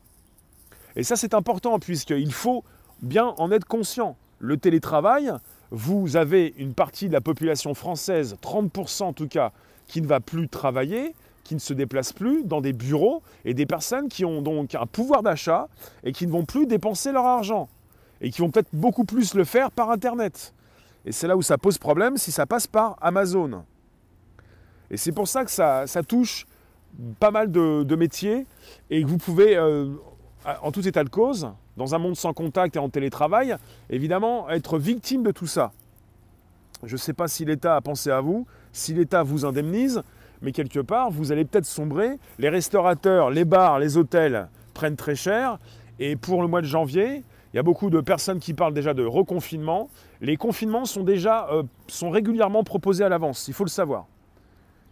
Et 0.97 1.03
ça 1.03 1.17
c'est 1.17 1.35
important 1.35 1.79
puisqu'il 1.79 2.33
faut 2.33 2.65
bien 3.03 3.35
en 3.39 3.51
être 3.53 3.67
conscient. 3.67 4.17
Le 4.39 4.57
télétravail, 4.57 5.33
vous 5.71 6.17
avez 6.17 6.55
une 6.59 6.75
partie 6.75 7.09
de 7.09 7.13
la 7.13 7.21
population 7.21 7.75
française, 7.75 8.37
30% 8.43 9.05
en 9.05 9.13
tout 9.13 9.29
cas, 9.29 9.53
qui 9.87 10.01
ne 10.03 10.07
va 10.07 10.21
plus 10.21 10.49
travailler, 10.49 11.15
qui 11.45 11.55
ne 11.55 11.61
se 11.61 11.73
déplace 11.73 12.13
plus 12.13 12.45
dans 12.45 12.61
des 12.61 12.73
bureaux, 12.73 13.23
et 13.45 13.55
des 13.55 13.67
personnes 13.67 14.09
qui 14.09 14.25
ont 14.25 14.43
donc 14.43 14.75
un 14.75 14.87
pouvoir 14.87 15.23
d'achat 15.23 15.69
et 16.03 16.13
qui 16.13 16.27
ne 16.27 16.33
vont 16.33 16.45
plus 16.45 16.67
dépenser 16.67 17.13
leur 17.13 17.25
argent 17.25 17.69
et 18.21 18.31
qui 18.31 18.41
vont 18.41 18.51
peut-être 18.51 18.69
beaucoup 18.73 19.05
plus 19.05 19.35
le 19.35 19.45
faire 19.45 19.71
par 19.71 19.91
Internet. 19.91 20.55
Et 21.05 21.13
c'est 21.13 21.29
là 21.29 21.37
où 21.37 21.43
ça 21.43 21.59
pose 21.59 21.79
problème 21.79 22.17
si 22.17 22.33
ça 22.33 22.47
passe 22.47 22.67
par 22.67 22.97
Amazon. 23.01 23.65
Et 24.91 24.97
c'est 24.97 25.13
pour 25.13 25.29
ça 25.29 25.45
que 25.45 25.51
ça, 25.51 25.87
touche 26.07 26.47
pas 27.19 27.31
mal 27.31 27.51
de, 27.51 27.97
métiers 27.97 28.47
et 28.91 29.03
que 29.03 29.07
vous 29.09 29.19
pouvez, 29.19 29.57
euh, 29.57 29.89
en 30.63 30.73
tout 30.73 30.87
état 30.87 31.05
de 31.05 31.09
cause, 31.09 31.49
dans 31.77 31.95
un 31.95 31.99
monde 31.99 32.17
sans 32.17 32.33
contact 32.33 32.77
et 32.77 32.79
en 32.79 32.89
télétravail, 32.89 33.57
évidemment, 33.91 34.49
être 34.51 34.79
victime 34.79 35.23
de 35.23 35.31
tout 35.31 35.47
ça. 35.47 35.73
Je 36.83 36.93
ne 36.93 36.99
sais 36.99 37.13
pas 37.13 37.29
si 37.29 37.45
l'État 37.45 37.77
a 37.77 37.81
pensé 37.81 38.11
à 38.11 38.21
vous, 38.21 38.47
si 38.73 38.93
l'État 38.95 39.23
vous 39.23 39.45
indemnise, 39.45 40.03
mais 40.43 40.53
quelque 40.53 40.81
part, 40.81 41.11
vous 41.11 41.33
allez 41.33 41.45
peut-être 41.45 41.67
sombrer. 41.67 42.19
Les 42.39 42.49
restaurateurs, 42.49 43.31
les 43.31 43.45
bars, 43.45 43.79
les 43.79 43.97
hôtels 43.97 44.49
prennent 44.75 44.97
très 44.97 45.17
cher. 45.17 45.59
Et 45.99 46.17
pour 46.17 46.43
le 46.43 46.49
mois 46.49 46.61
de 46.61 46.67
janvier, 46.67 47.25
il 47.57 47.59
y 47.59 47.61
a 47.61 47.63
beaucoup 47.63 47.89
de 47.89 48.03
personnes 48.03 48.39
qui 48.39 48.53
parlent 48.53 48.75
déjà 48.75 48.93
de 48.93 49.03
reconfinement. 49.03 49.89
Les 50.21 50.37
confinements 50.37 50.85
sont 50.85 51.05
déjà 51.05 51.49
euh, 51.51 51.63
sont 51.89 52.11
régulièrement 52.11 52.65
proposés 52.65 53.03
à 53.03 53.09
l'avance, 53.09 53.49
il 53.49 53.55
faut 53.55 53.65
le 53.65 53.71
savoir. 53.71 54.05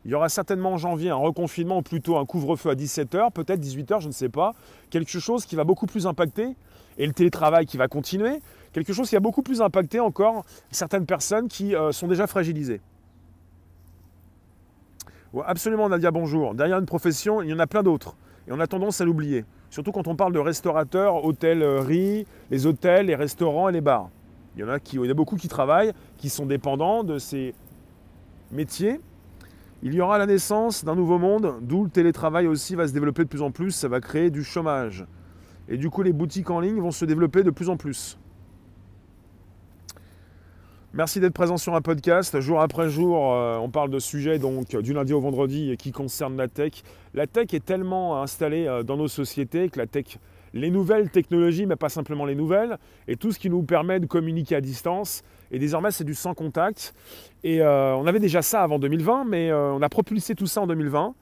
Il 0.06 0.10
y 0.10 0.14
aura 0.14 0.30
certainement 0.30 0.72
en 0.72 0.78
janvier 0.78 1.10
un 1.10 1.16
reconfinement, 1.16 1.80
ou 1.80 1.82
plutôt 1.82 2.16
un 2.16 2.24
couvre-feu 2.24 2.70
à 2.70 2.74
17h, 2.74 3.32
peut-être 3.32 3.60
18h, 3.60 4.00
je 4.00 4.06
ne 4.06 4.12
sais 4.12 4.30
pas. 4.30 4.54
Quelque 4.88 5.18
chose 5.18 5.44
qui 5.44 5.56
va 5.56 5.64
beaucoup 5.64 5.84
plus 5.84 6.06
impacter, 6.06 6.56
et 6.96 7.06
le 7.06 7.12
télétravail 7.12 7.66
qui 7.66 7.76
va 7.76 7.86
continuer. 7.86 8.40
Quelque 8.72 8.94
chose 8.94 9.10
qui 9.10 9.16
a 9.16 9.20
beaucoup 9.20 9.42
plus 9.42 9.60
impacté 9.60 10.00
encore 10.00 10.46
certaines 10.70 11.04
personnes 11.04 11.48
qui 11.48 11.76
euh, 11.76 11.92
sont 11.92 12.06
déjà 12.06 12.26
fragilisées. 12.26 12.80
absolument 15.44 15.90
Nadia, 15.90 16.10
bonjour. 16.10 16.54
Derrière 16.54 16.78
une 16.78 16.86
profession, 16.86 17.42
il 17.42 17.50
y 17.50 17.52
en 17.52 17.58
a 17.58 17.66
plein 17.66 17.82
d'autres. 17.82 18.16
Et 18.48 18.52
on 18.52 18.60
a 18.60 18.66
tendance 18.66 19.02
à 19.02 19.04
l'oublier. 19.04 19.44
Surtout 19.74 19.90
quand 19.90 20.06
on 20.06 20.14
parle 20.14 20.32
de 20.32 20.38
restaurateurs, 20.38 21.24
hôtelleries, 21.24 22.28
les 22.52 22.64
hôtels, 22.64 23.06
les 23.06 23.16
restaurants 23.16 23.68
et 23.68 23.72
les 23.72 23.80
bars. 23.80 24.08
Il 24.54 24.60
y 24.60 24.64
en 24.64 24.68
a, 24.68 24.78
il 24.92 25.04
y 25.04 25.10
a 25.10 25.14
beaucoup 25.14 25.34
qui 25.34 25.48
travaillent, 25.48 25.92
qui 26.16 26.28
sont 26.28 26.46
dépendants 26.46 27.02
de 27.02 27.18
ces, 27.18 27.56
métiers, 28.52 29.00
il 29.82 29.92
y 29.92 30.00
aura 30.00 30.16
la 30.16 30.26
naissance 30.26 30.84
d'un 30.84 30.94
nouveau 30.94 31.18
monde, 31.18 31.56
d'où 31.60 31.82
le 31.82 31.90
télétravail 31.90 32.46
aussi 32.46 32.76
va 32.76 32.86
se 32.86 32.92
développer 32.92 33.24
de 33.24 33.28
plus 33.28 33.42
en 33.42 33.50
plus, 33.50 33.72
ça 33.72 33.88
va 33.88 34.00
créer 34.00 34.30
du 34.30 34.44
chômage. 34.44 35.06
Et 35.68 35.76
du 35.76 35.90
coup, 35.90 36.02
les 36.02 36.12
boutiques 36.12 36.50
en 36.50 36.60
ligne 36.60 36.78
vont 36.78 36.92
se 36.92 37.04
développer 37.04 37.42
de 37.42 37.50
plus 37.50 37.68
en 37.68 37.76
plus. 37.76 38.16
Merci 40.96 41.18
d'être 41.18 41.34
présent 41.34 41.56
sur 41.56 41.74
un 41.74 41.80
podcast. 41.80 42.40
Jour 42.40 42.60
après 42.60 42.88
jour, 42.88 43.34
euh, 43.34 43.56
on 43.56 43.68
parle 43.68 43.90
de 43.90 43.98
sujets 43.98 44.38
donc 44.38 44.76
du 44.76 44.92
lundi 44.92 45.12
au 45.12 45.18
vendredi 45.18 45.76
qui 45.76 45.90
concernent 45.90 46.36
la 46.36 46.46
tech. 46.46 46.84
La 47.14 47.26
tech 47.26 47.52
est 47.52 47.64
tellement 47.64 48.22
installée 48.22 48.68
euh, 48.68 48.84
dans 48.84 48.96
nos 48.96 49.08
sociétés 49.08 49.70
que 49.70 49.80
la 49.80 49.88
tech, 49.88 50.18
les 50.52 50.70
nouvelles 50.70 51.10
technologies, 51.10 51.66
mais 51.66 51.74
pas 51.74 51.88
simplement 51.88 52.24
les 52.24 52.36
nouvelles, 52.36 52.78
et 53.08 53.16
tout 53.16 53.32
ce 53.32 53.40
qui 53.40 53.50
nous 53.50 53.64
permet 53.64 53.98
de 53.98 54.06
communiquer 54.06 54.54
à 54.54 54.60
distance. 54.60 55.22
Et 55.50 55.58
désormais, 55.58 55.90
c'est 55.90 56.04
du 56.04 56.14
sans 56.14 56.32
contact. 56.32 56.94
Et 57.42 57.60
euh, 57.60 57.96
on 57.96 58.06
avait 58.06 58.20
déjà 58.20 58.40
ça 58.40 58.62
avant 58.62 58.78
2020, 58.78 59.24
mais 59.24 59.52
on 59.52 59.82
a 59.82 59.88
propulsé 59.88 60.36
tout 60.36 60.46
ça 60.46 60.60
en 60.60 60.68
2020. 60.68 61.12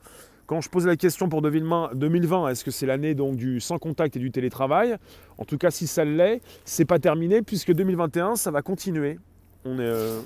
Quand 0.44 0.60
je 0.60 0.68
pose 0.68 0.86
la 0.86 0.96
question 0.96 1.30
pour 1.30 1.40
2020, 1.40 2.48
est-ce 2.48 2.62
que 2.62 2.70
c'est 2.70 2.84
l'année 2.84 3.14
donc 3.14 3.36
du 3.36 3.58
sans 3.58 3.78
contact 3.78 4.16
et 4.16 4.18
du 4.18 4.30
télétravail? 4.30 4.96
En 5.38 5.46
tout 5.46 5.56
cas, 5.56 5.70
si 5.70 5.86
ça 5.86 6.04
l'est, 6.04 6.42
c'est 6.66 6.84
pas 6.84 6.98
terminé 6.98 7.40
puisque 7.40 7.72
2021, 7.72 8.36
ça 8.36 8.50
va 8.50 8.60
continuer. 8.60 9.16
Euh, 9.66 10.20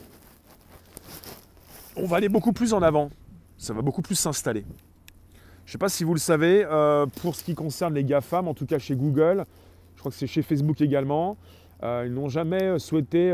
on 1.96 2.06
va 2.06 2.16
aller 2.16 2.28
beaucoup 2.28 2.52
plus 2.52 2.72
en 2.72 2.82
avant. 2.82 3.10
Ça 3.58 3.72
va 3.72 3.82
beaucoup 3.82 4.02
plus 4.02 4.14
s'installer. 4.14 4.64
Je 5.64 5.70
ne 5.70 5.72
sais 5.72 5.78
pas 5.78 5.88
si 5.88 6.04
vous 6.04 6.14
le 6.14 6.20
savez, 6.20 6.64
euh, 6.64 7.06
pour 7.22 7.34
ce 7.34 7.42
qui 7.42 7.54
concerne 7.54 7.94
les 7.94 8.04
GAFAM, 8.04 8.46
en 8.46 8.54
tout 8.54 8.66
cas 8.66 8.78
chez 8.78 8.94
Google, 8.94 9.44
je 9.94 10.00
crois 10.00 10.12
que 10.12 10.16
c'est 10.16 10.26
chez 10.26 10.42
Facebook 10.42 10.80
également, 10.80 11.36
euh, 11.82 12.04
ils 12.06 12.12
n'ont 12.12 12.28
jamais 12.28 12.78
souhaité 12.78 13.32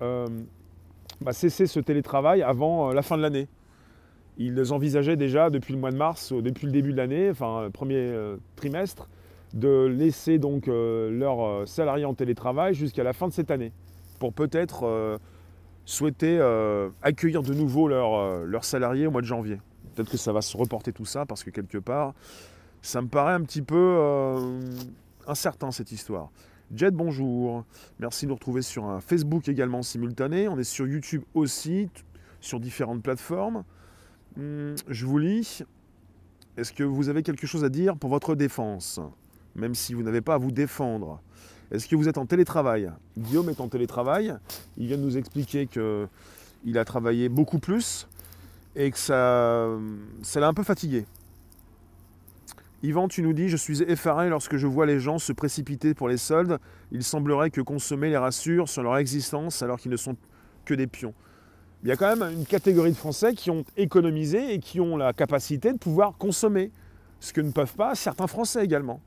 bah, 0.00 1.32
cesser 1.32 1.66
ce 1.66 1.80
télétravail 1.80 2.42
avant 2.42 2.92
la 2.92 3.02
fin 3.02 3.16
de 3.16 3.22
l'année. 3.22 3.48
Ils 4.38 4.72
envisageaient 4.72 5.16
déjà 5.16 5.50
depuis 5.50 5.72
le 5.74 5.80
mois 5.80 5.90
de 5.90 5.96
mars, 5.96 6.32
depuis 6.32 6.66
le 6.66 6.72
début 6.72 6.92
de 6.92 6.96
l'année, 6.96 7.30
enfin 7.30 7.68
premier 7.72 8.14
trimestre, 8.54 9.08
de 9.54 9.86
laisser 9.86 10.38
donc 10.38 10.66
leurs 10.66 11.66
salariés 11.68 12.04
en 12.04 12.14
télétravail 12.14 12.74
jusqu'à 12.74 13.02
la 13.02 13.12
fin 13.12 13.28
de 13.28 13.32
cette 13.32 13.50
année, 13.50 13.72
pour 14.18 14.32
peut-être 14.32 14.86
euh, 14.86 15.18
souhaiter 15.84 16.40
accueillir 17.02 17.42
de 17.42 17.54
nouveau 17.54 17.88
leurs 17.88 18.64
salariés 18.64 19.06
au 19.06 19.10
mois 19.10 19.22
de 19.22 19.26
janvier. 19.26 19.60
Peut-être 19.94 20.10
que 20.10 20.16
ça 20.16 20.32
va 20.32 20.42
se 20.42 20.56
reporter 20.56 20.92
tout 20.92 21.06
ça, 21.06 21.26
parce 21.26 21.44
que 21.44 21.50
quelque 21.50 21.78
part, 21.78 22.14
ça 22.82 23.00
me 23.00 23.08
paraît 23.08 23.34
un 23.34 23.42
petit 23.42 23.62
peu 23.62 23.98
incertain 25.26 25.70
cette 25.70 25.92
histoire. 25.92 26.30
Jet, 26.74 26.90
bonjour. 26.90 27.64
Merci 28.00 28.26
de 28.26 28.30
nous 28.30 28.34
retrouver 28.34 28.60
sur 28.60 28.86
un 28.86 29.00
Facebook 29.00 29.48
également 29.48 29.82
simultané. 29.82 30.48
On 30.48 30.58
est 30.58 30.64
sur 30.64 30.86
YouTube 30.86 31.22
aussi, 31.34 31.88
sur 32.40 32.58
différentes 32.58 33.04
plateformes. 33.04 33.62
Hmm, 34.36 34.74
je 34.88 35.06
vous 35.06 35.18
lis. 35.18 35.62
Est-ce 36.56 36.72
que 36.72 36.82
vous 36.82 37.08
avez 37.08 37.22
quelque 37.22 37.46
chose 37.46 37.62
à 37.62 37.68
dire 37.68 37.96
pour 37.96 38.10
votre 38.10 38.34
défense? 38.34 38.98
Même 39.54 39.76
si 39.76 39.94
vous 39.94 40.02
n'avez 40.02 40.20
pas 40.20 40.34
à 40.34 40.38
vous 40.38 40.50
défendre. 40.50 41.20
Est-ce 41.70 41.88
que 41.88 41.96
vous 41.96 42.08
êtes 42.08 42.18
en 42.18 42.26
télétravail 42.26 42.90
Guillaume 43.18 43.50
est 43.50 43.60
en 43.60 43.68
télétravail. 43.68 44.34
Il 44.76 44.86
vient 44.86 44.96
de 44.96 45.02
nous 45.02 45.16
expliquer 45.16 45.66
qu'il 45.66 46.78
a 46.78 46.84
travaillé 46.84 47.28
beaucoup 47.28 47.58
plus 47.58 48.06
et 48.74 48.90
que 48.90 48.98
ça, 48.98 49.68
ça 50.22 50.40
l'a 50.40 50.48
un 50.48 50.54
peu 50.54 50.62
fatigué. 50.62 51.06
Yvan, 52.82 53.08
tu 53.08 53.22
nous 53.22 53.32
dis, 53.32 53.48
je 53.48 53.56
suis 53.56 53.82
effaré 53.82 54.28
lorsque 54.28 54.56
je 54.56 54.66
vois 54.66 54.86
les 54.86 55.00
gens 55.00 55.18
se 55.18 55.32
précipiter 55.32 55.94
pour 55.94 56.08
les 56.08 56.18
soldes. 56.18 56.58
Il 56.92 57.02
semblerait 57.02 57.50
que 57.50 57.60
consommer 57.60 58.10
les 58.10 58.16
rassure 58.16 58.68
sur 58.68 58.82
leur 58.82 58.98
existence 58.98 59.62
alors 59.62 59.78
qu'ils 59.78 59.90
ne 59.90 59.96
sont 59.96 60.16
que 60.64 60.74
des 60.74 60.86
pions 60.86 61.14
il 61.82 61.88
y 61.88 61.92
a 61.92 61.96
quand 61.96 62.16
même 62.16 62.32
une 62.32 62.46
catégorie 62.46 62.90
de 62.90 62.96
Français 62.96 63.34
qui 63.34 63.48
ont 63.48 63.64
économisé 63.76 64.54
et 64.54 64.58
qui 64.58 64.80
ont 64.80 64.96
la 64.96 65.12
capacité 65.12 65.72
de 65.72 65.78
pouvoir 65.78 66.16
consommer, 66.18 66.72
ce 67.20 67.32
que 67.32 67.40
ne 67.40 67.52
peuvent 67.52 67.74
pas 67.74 67.94
certains 67.94 68.26
Français 68.26 68.64
également. 68.64 69.00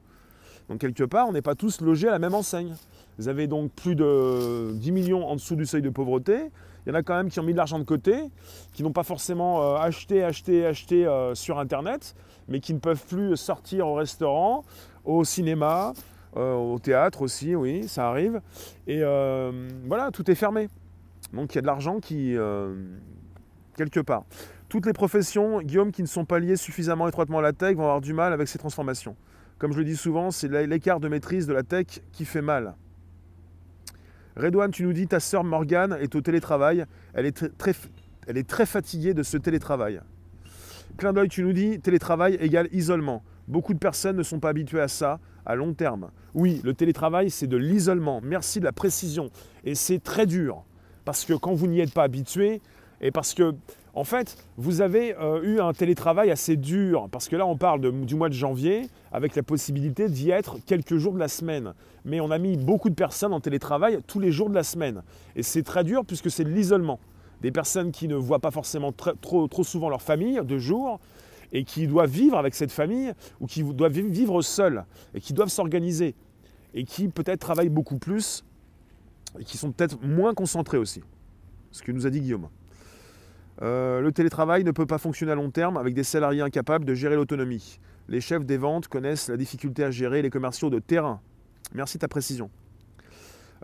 Donc 0.70 0.80
quelque 0.80 1.04
part, 1.04 1.28
on 1.28 1.32
n'est 1.32 1.42
pas 1.42 1.56
tous 1.56 1.82
logés 1.82 2.08
à 2.08 2.12
la 2.12 2.20
même 2.20 2.36
enseigne. 2.36 2.76
Vous 3.18 3.28
avez 3.28 3.48
donc 3.48 3.72
plus 3.72 3.96
de 3.96 4.72
10 4.76 4.92
millions 4.92 5.28
en 5.28 5.36
dessous 5.36 5.56
du 5.56 5.66
seuil 5.66 5.82
de 5.82 5.90
pauvreté. 5.90 6.52
Il 6.86 6.90
y 6.90 6.92
en 6.92 6.96
a 6.96 7.04
quand 7.04 7.16
même 7.16 7.30
qui 7.30 7.40
ont 7.40 7.44
mis 7.44 7.54
de 7.54 7.58
l'argent 7.58 7.80
de 7.80 7.84
côté, 7.84 8.16
qui 8.74 8.84
n'ont 8.84 8.94
pas 8.94 9.04
forcément 9.04 9.62
euh, 9.62 9.76
acheté, 9.78 10.24
acheté, 10.24 10.66
acheté 10.66 11.06
euh, 11.06 11.36
sur 11.36 11.60
Internet, 11.60 12.16
mais 12.48 12.60
qui 12.60 12.74
ne 12.74 12.80
peuvent 12.80 13.04
plus 13.04 13.36
sortir 13.36 13.88
au 13.88 13.96
restaurant, 13.96 14.64
au 15.06 15.24
cinéma, 15.24 15.94
euh, 16.38 16.54
au 16.54 16.80
théâtre 16.80 17.24
aussi, 17.24 17.56
oui, 17.56 17.88
ça 17.88 18.08
arrive. 18.08 18.40
Et 18.88 19.02
voilà, 19.86 20.12
tout 20.12 20.30
est 20.30 20.36
fermé. 20.36 20.70
Donc 21.34 21.54
il 21.54 21.56
y 21.56 21.60
a 21.60 21.62
de 21.62 21.68
l'argent 21.68 22.00
qui, 22.00 22.36
quelque 23.76 24.00
part. 24.00 24.24
Toutes 24.68 24.86
les 24.86 24.94
professions, 24.94 25.62
Guillaume, 25.62 25.92
qui 25.92 26.04
ne 26.04 26.08
sont 26.08 26.26
pas 26.26 26.40
liées 26.40 26.56
suffisamment 26.56 27.08
étroitement 27.08 27.40
à 27.40 27.42
la 27.42 27.54
tech, 27.54 27.76
vont 27.76 27.84
avoir 27.84 28.02
du 28.02 28.14
mal 28.14 28.34
avec 28.34 28.48
ces 28.48 28.60
transformations. 28.60 29.16
Comme 29.60 29.74
je 29.74 29.80
le 29.80 29.86
dis 29.86 29.98
souvent, 29.98 30.32
c'est 30.32 30.48
l'écart 30.66 31.01
de 31.01 31.10
maîtrise 31.10 31.46
de 31.46 31.54
la 31.54 31.63
tech 31.63 32.00
qui 32.13 32.24
fait 32.24 32.42
mal. 32.42 32.75
Redouane, 34.38 34.72
tu 34.72 34.84
nous 34.84 34.94
dis, 34.94 35.06
ta 35.06 35.20
sœur 35.20 35.44
Morgane 35.44 35.98
est 36.00 36.16
au 36.16 36.22
télétravail. 36.22 36.86
Elle 37.13 37.25
est 37.25 37.58
très, 37.58 37.74
elle 38.25 38.38
est 38.38 38.48
très 38.48 38.66
fatiguée 38.66 39.13
de 39.13 39.22
ce 39.22 39.36
télétravail. 39.36 40.00
Clin 40.98 41.12
d'œil, 41.12 41.28
tu 41.28 41.44
nous 41.44 41.51
dis, 41.51 41.80
télétravail 41.82 42.36
égale 42.36 42.70
isolement. 42.72 43.22
Beaucoup 43.50 43.74
de 43.74 43.80
personnes 43.80 44.16
ne 44.16 44.24
sont 44.24 44.39
pas 44.39 44.50
habituées 44.50 44.80
à 44.80 44.88
ça 44.88 45.20
à 45.46 45.56
long 45.56 45.74
terme. 45.74 46.12
Oui, 46.34 46.62
le 46.63 46.74
télétravail, 46.74 47.30
c'est 47.30 47.48
de 47.48 47.58
l'isolement. 47.58 48.22
Merci 48.24 48.62
de 48.62 48.66
la 48.66 48.72
précision. 48.72 49.30
Et 49.66 49.75
c'est 49.75 50.00
très 50.00 50.25
dur 50.25 50.63
parce 51.04 51.25
que 51.25 51.34
quand 51.34 51.54
vous 51.54 51.68
n'y 51.68 51.82
êtes 51.82 51.94
pas 51.94 52.04
habitué, 52.04 52.62
et 53.01 53.12
parce 53.12 53.34
que, 53.34 53.56
en 53.93 54.03
fait, 54.03 54.38
vous 54.58 54.81
avez 54.81 55.15
euh, 55.17 55.41
eu 55.43 55.60
un 55.60 55.74
télétravail 55.74 56.31
assez 56.31 56.55
dur, 56.55 57.08
parce 57.12 57.27
que 57.27 57.36
là, 57.36 57.46
on 57.46 57.58
parle 57.58 58.05
du 58.05 58.15
mois 58.15 58.29
de 58.29 58.34
janvier, 58.34 58.88
avec 59.12 59.36
la 59.36 59.43
possibilité 59.43 60.10
d'y 60.10 60.29
être 60.29 60.58
quelques 60.65 60.98
jours 60.98 61.13
de 61.13 61.19
la 61.19 61.27
semaine. 61.27 61.74
Mais 62.05 62.19
on 62.19 62.31
a 62.31 62.38
mis 62.38 62.58
beaucoup 62.58 62.89
de 62.89 62.96
personnes 62.96 63.34
en 63.34 63.39
télétravail 63.39 64.00
tous 64.08 64.19
les 64.19 64.31
jours 64.31 64.50
de 64.50 64.55
la 64.55 64.63
semaine. 64.63 65.01
Et 65.36 65.43
c'est 65.43 65.63
très 65.63 65.84
dur 65.84 66.05
puisque 66.05 66.29
c'est 66.29 66.43
de 66.43 66.50
l'isolement. 66.50 67.00
Des 67.41 67.51
personnes 67.51 67.91
qui 67.91 68.08
ne 68.08 68.15
voient 68.15 68.39
pas 68.39 68.51
forcément 68.51 68.91
trop, 68.91 69.63
souvent 69.63 69.89
leur 69.89 70.01
famille 70.01 70.39
de 70.43 70.58
jour, 70.58 71.00
et 71.51 71.63
qui 71.63 71.88
doivent 71.88 72.12
vivre 72.12 72.38
avec 72.38 72.53
cette 72.53 72.72
famille, 72.72 73.13
ou 73.39 73.48
qui 73.48 73.63
doivent 73.63 73.93
vivre 73.93 74.41
seuls, 74.41 74.86
et 75.15 75.22
qui 75.22 75.34
doivent 75.34 75.50
s'organiser, 75.50 76.13
et 76.74 76.84
qui 76.84 77.08
peut-être 77.08 77.39
travaillent 77.39 77.69
beaucoup 77.69 77.98
plus 77.98 78.43
et 79.38 79.43
qui 79.43 79.58
sont 79.58 79.72
peut-être 79.72 80.01
moins 80.01 80.34
concentrés 80.34 80.77
aussi. 80.77 81.01
Ce 81.72 81.84
que 81.84 81.91
nous 81.91 82.08
a 82.08 82.10
dit 82.10 82.22
Guillaume. 82.22 82.50
Euh, 83.62 84.00
le 84.01 84.12
télétravail 84.12 84.63
ne 84.63 84.72
peut 84.72 84.86
pas 84.86 84.98
fonctionner 84.98 85.34
à 85.34 85.36
long 85.36 85.51
terme 85.51 85.78
avec 85.78 85.94
des 85.94 86.04
salariés 86.04 86.42
incapables 86.42 86.86
de 86.86 86.94
gérer 86.94 87.16
l'autonomie. 87.16 87.80
Les 88.08 88.22
chefs 88.22 88.46
des 88.46 88.58
ventes 88.58 88.88
connaissent 88.88 89.28
la 89.28 89.38
difficulté 89.38 89.84
à 89.84 89.92
gérer 89.92 90.22
les 90.22 90.30
commerciaux 90.30 90.70
de 90.70 90.80
terrain. 90.80 91.20
Merci 91.74 91.98
de 91.98 92.01
ta 92.01 92.08
précision. 92.08 92.50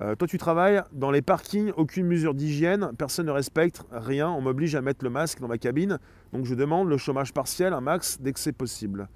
Euh, 0.02 0.16
toi, 0.16 0.28
tu 0.28 0.38
travailles 0.38 0.82
dans 0.92 1.10
les 1.10 1.22
parkings, 1.22 1.72
aucune 1.78 2.06
mesure 2.06 2.34
d'hygiène, 2.34 2.92
personne 2.98 3.28
ne 3.28 3.32
respecte 3.32 3.84
rien, 3.92 4.30
on 4.30 4.42
m'oblige 4.42 4.76
à 4.76 4.82
mettre 4.82 5.06
le 5.06 5.10
masque 5.10 5.40
dans 5.40 5.48
ma 5.48 5.58
cabine, 5.58 6.00
donc 6.34 6.46
je 6.46 6.54
demande 6.54 6.90
le 6.90 6.98
chômage 6.98 7.32
partiel, 7.32 7.72
un 7.72 7.80
max, 7.80 8.20
dès 8.20 8.34
que 8.34 8.40
c'est 8.40 8.52
possible. 8.52 9.08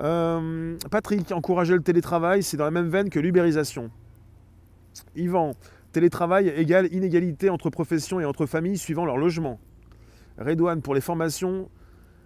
Euh, 0.00 0.76
Patrick, 0.92 1.32
encourager 1.32 1.74
le 1.74 1.82
télétravail, 1.82 2.44
c'est 2.44 2.56
dans 2.56 2.64
la 2.64 2.70
même 2.70 2.88
veine 2.88 3.10
que 3.10 3.18
l'ubérisation. 3.18 3.90
Yvan, 5.16 5.54
télétravail 5.94 6.48
égale 6.48 6.92
inégalité 6.92 7.48
entre 7.50 7.70
professions 7.70 8.20
et 8.20 8.24
entre 8.24 8.46
familles 8.46 8.78
suivant 8.78 9.06
leur 9.06 9.16
logement. 9.16 9.60
Redouane, 10.36 10.82
pour 10.82 10.94
les 10.94 11.00
formations, 11.00 11.70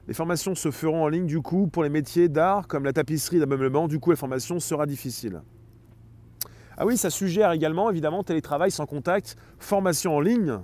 les 0.09 0.15
formations 0.15 0.55
se 0.55 0.71
feront 0.71 1.05
en 1.05 1.09
ligne 1.09 1.27
du 1.27 1.43
coup 1.43 1.69
pour 1.69 1.83
les 1.83 1.91
métiers 1.91 2.31
d'art 2.31 2.67
comme 2.67 2.85
la 2.85 2.95
tapisserie 2.95 3.39
d'ameublement, 3.39 3.87
du 3.87 4.01
coup 4.01 4.11
la 4.11 4.17
formation 4.17 4.59
sera 4.59 4.87
difficile. 4.87 5.43
Ah 6.79 6.87
oui, 6.87 6.97
ça 6.97 7.11
suggère 7.11 7.53
également 7.53 7.91
évidemment 7.91 8.25
télétravail 8.25 8.71
sans 8.71 8.87
contact, 8.87 9.37
formation 9.59 10.17
en 10.17 10.21
ligne. 10.21 10.59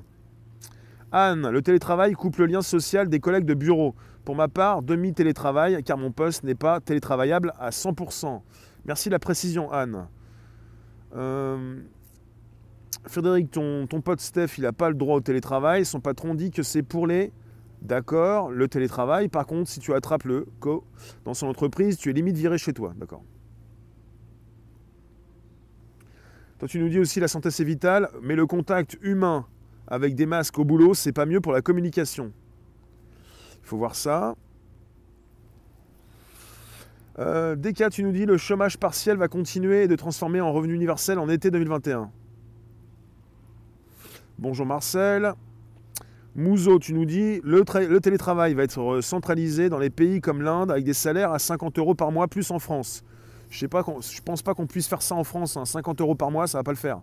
Anne, 1.13 1.51
le 1.51 1.61
télétravail 1.61 2.15
coupe 2.15 2.39
le 2.39 2.47
lien 2.47 2.63
social 2.63 3.09
des 3.09 3.21
collègues 3.21 3.45
de 3.45 3.55
bureau. 3.55 3.95
Pour 4.25 4.35
ma 4.35 4.49
part, 4.49 4.81
demi-télétravail 4.81 5.83
car 5.85 5.99
mon 5.99 6.11
poste 6.11 6.43
n'est 6.43 6.55
pas 6.55 6.81
télétravaillable 6.81 7.53
à 7.59 7.69
100%. 7.69 8.41
Merci 8.87 9.11
de 9.11 9.13
la 9.13 9.19
précision 9.19 9.71
Anne. 9.71 10.07
Euh, 11.17 11.77
Frédéric, 13.07 13.51
ton, 13.51 13.87
pote 13.87 14.21
Steph, 14.21 14.59
il 14.59 14.63
n'a 14.63 14.73
pas 14.73 14.89
le 14.89 14.95
droit 14.95 15.17
au 15.17 15.21
télétravail. 15.21 15.85
Son 15.85 16.01
patron 16.01 16.35
dit 16.35 16.51
que 16.51 16.63
c'est 16.63 16.83
pour 16.83 17.07
les... 17.07 17.33
D'accord, 17.83 18.51
le 18.51 18.67
télétravail. 18.67 19.29
Par 19.29 19.47
contre, 19.47 19.69
si 19.69 19.79
tu 19.79 19.93
attrapes 19.93 20.25
le 20.25 20.47
co 20.59 20.85
dans 21.27 21.35
son 21.35 21.49
entreprise, 21.49 21.99
tu 21.99 22.09
es 22.09 22.13
limite 22.15 22.37
viré 22.37 22.57
chez 22.57 22.73
toi. 22.73 22.95
D'accord. 22.97 23.23
Toi, 26.59 26.67
tu 26.67 26.79
nous 26.79 26.89
dis 26.89 26.99
aussi 26.99 27.21
la 27.21 27.29
santé 27.29 27.51
c'est 27.51 27.65
vital, 27.65 28.09
mais 28.23 28.37
le 28.37 28.47
contact 28.47 28.97
humain 29.03 29.47
avec 29.87 30.15
des 30.15 30.25
masques 30.25 30.59
au 30.59 30.65
boulot, 30.65 30.95
c'est 30.95 31.13
pas 31.13 31.27
mieux 31.27 31.43
pour 31.43 31.53
la 31.53 31.61
communication. 31.61 32.33
Il 33.63 33.67
faut 33.67 33.77
voir 33.77 33.95
ça. 33.95 34.35
Euh, 37.19 37.55
DK, 37.55 37.91
tu 37.91 38.03
nous 38.03 38.13
dis 38.13 38.27
le 38.27 38.37
chômage 38.37 38.79
partiel 38.79 39.17
va 39.17 39.29
continuer 39.29 39.87
de 39.89 39.95
transformer 39.95 40.41
en 40.41 40.53
revenu 40.53 40.75
universel 40.75 41.19
en 41.19 41.29
été 41.29 41.51
2021. 41.51 42.11
Bonjour 44.41 44.67
Marcel. 44.67 45.33
Mouzo, 46.35 46.81
tu 46.81 46.93
nous 46.93 47.05
dis, 47.05 47.41
le, 47.45 47.63
le, 47.87 48.01
télétravail 48.01 48.53
va 48.55 48.65
être 48.65 49.01
centralisé 49.01 49.69
dans 49.69 49.79
les 49.79 49.91
pays 49.91 50.21
comme 50.21 50.43
l'Inde 50.43 50.73
avec 50.73 50.83
des 50.83 50.93
salaires 50.93 51.31
à 51.31 51.39
50 51.39 51.79
euros 51.79 51.95
par 51.95 52.11
mois 52.11 52.27
plus 52.27 52.51
en 52.51 52.59
France. 52.59 53.05
Je 53.49 53.65
ne 53.65 54.21
pense 54.25 54.43
pas 54.43 54.55
qu'on 54.55 54.67
puisse 54.67 54.89
faire 54.89 55.03
ça 55.03 55.15
en 55.15 55.23
France. 55.23 55.57
50 55.65 56.01
hein. 56.01 56.05
euros 56.05 56.17
par 56.17 56.33
mois, 56.33 56.49
ça 56.49 56.59
ne 56.59 56.61
va 56.61 56.65
pas 56.65 56.73
le 56.73 56.77
faire. 56.77 57.01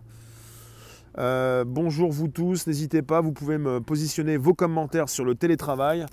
Euh, 1.16 1.64
bonjour 1.66 2.10
vous 2.12 2.28
tous, 2.28 2.66
n'hésitez 2.66 3.00
pas, 3.00 3.22
vous 3.22 3.32
pouvez 3.32 3.56
me 3.56 3.80
positionner 3.80 4.36
vos 4.36 4.52
commentaires 4.52 5.08
sur 5.08 5.24
le 5.24 5.34
télétravail. 5.34 6.04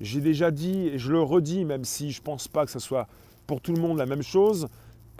J'ai 0.00 0.22
déjà 0.22 0.50
dit, 0.50 0.88
et 0.88 0.98
je 0.98 1.12
le 1.12 1.20
redis, 1.20 1.66
même 1.66 1.84
si 1.84 2.10
je 2.12 2.20
ne 2.20 2.24
pense 2.24 2.48
pas 2.48 2.64
que 2.64 2.70
ce 2.70 2.78
soit 2.78 3.08
pour 3.46 3.60
tout 3.60 3.74
le 3.74 3.80
monde 3.80 3.98
la 3.98 4.06
même 4.06 4.22
chose, 4.22 4.68